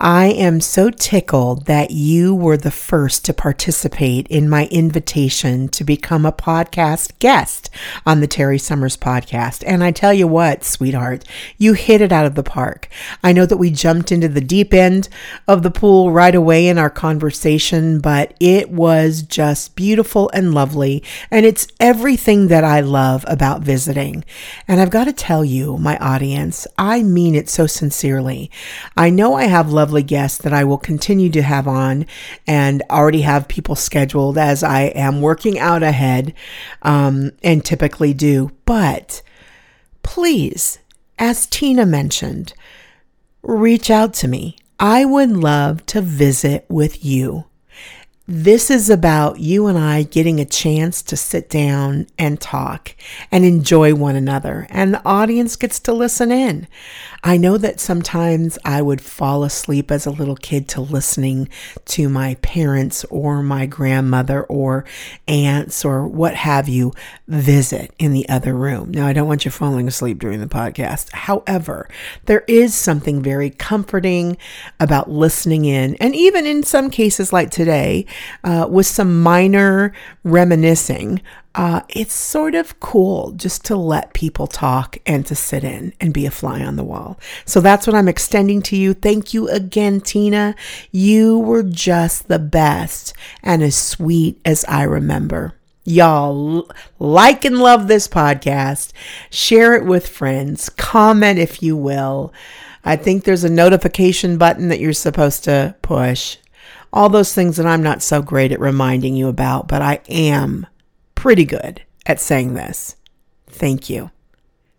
[0.00, 5.82] I am so tickled that you were the first to participate in my invitation to
[5.82, 7.68] become a podcast guest
[8.06, 9.64] on the Terry Summers podcast.
[9.66, 11.24] And I tell you what, sweetheart,
[11.56, 12.88] you hit it out of the park.
[13.24, 15.08] I know that we jumped into the deep end
[15.48, 21.02] of the pool right away in our conversation, but it was just beautiful and lovely.
[21.28, 24.24] And it's everything that I love about visiting.
[24.68, 28.48] And I've got to tell you, my audience, I mean it so sincerely.
[28.96, 32.04] I know I have lovely guests that I will continue to have on
[32.46, 36.34] and already have people scheduled as I am working out ahead
[36.82, 38.50] um, and typically do.
[38.66, 39.22] But
[40.02, 40.78] please,
[41.18, 42.52] as Tina mentioned,
[43.40, 44.58] reach out to me.
[44.78, 47.46] I would love to visit with you.
[48.30, 52.94] This is about you and I getting a chance to sit down and talk
[53.32, 56.68] and enjoy one another, and the audience gets to listen in.
[57.24, 61.48] I know that sometimes I would fall asleep as a little kid to listening
[61.86, 64.84] to my parents or my grandmother or
[65.26, 66.92] aunts or what have you
[67.28, 68.90] visit in the other room.
[68.90, 71.12] Now, I don't want you falling asleep during the podcast.
[71.12, 71.88] However,
[72.24, 74.38] there is something very comforting
[74.80, 78.06] about listening in, and even in some cases like today,
[78.44, 79.92] uh, with some minor
[80.24, 81.20] reminiscing,
[81.54, 86.14] uh, it's sort of cool just to let people talk and to sit in and
[86.14, 87.18] be a fly on the wall.
[87.44, 88.94] So that's what I'm extending to you.
[88.94, 90.54] Thank you again, Tina.
[90.92, 93.12] You were just the best
[93.42, 95.57] and as sweet as I remember.
[95.88, 96.68] Y'all
[96.98, 98.92] like and love this podcast.
[99.30, 100.68] Share it with friends.
[100.68, 102.30] Comment if you will.
[102.84, 106.36] I think there's a notification button that you're supposed to push.
[106.92, 110.66] All those things that I'm not so great at reminding you about, but I am
[111.14, 112.94] pretty good at saying this.
[113.46, 114.10] Thank you.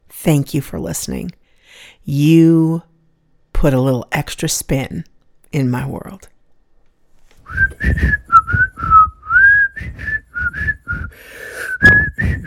[0.10, 1.32] Thank you for listening.
[2.04, 2.84] You
[3.52, 5.06] put a little extra spin
[5.52, 6.30] in my world.
[11.80, 11.88] ご
[12.22, 12.44] めん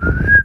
[0.00, 0.43] ごめん。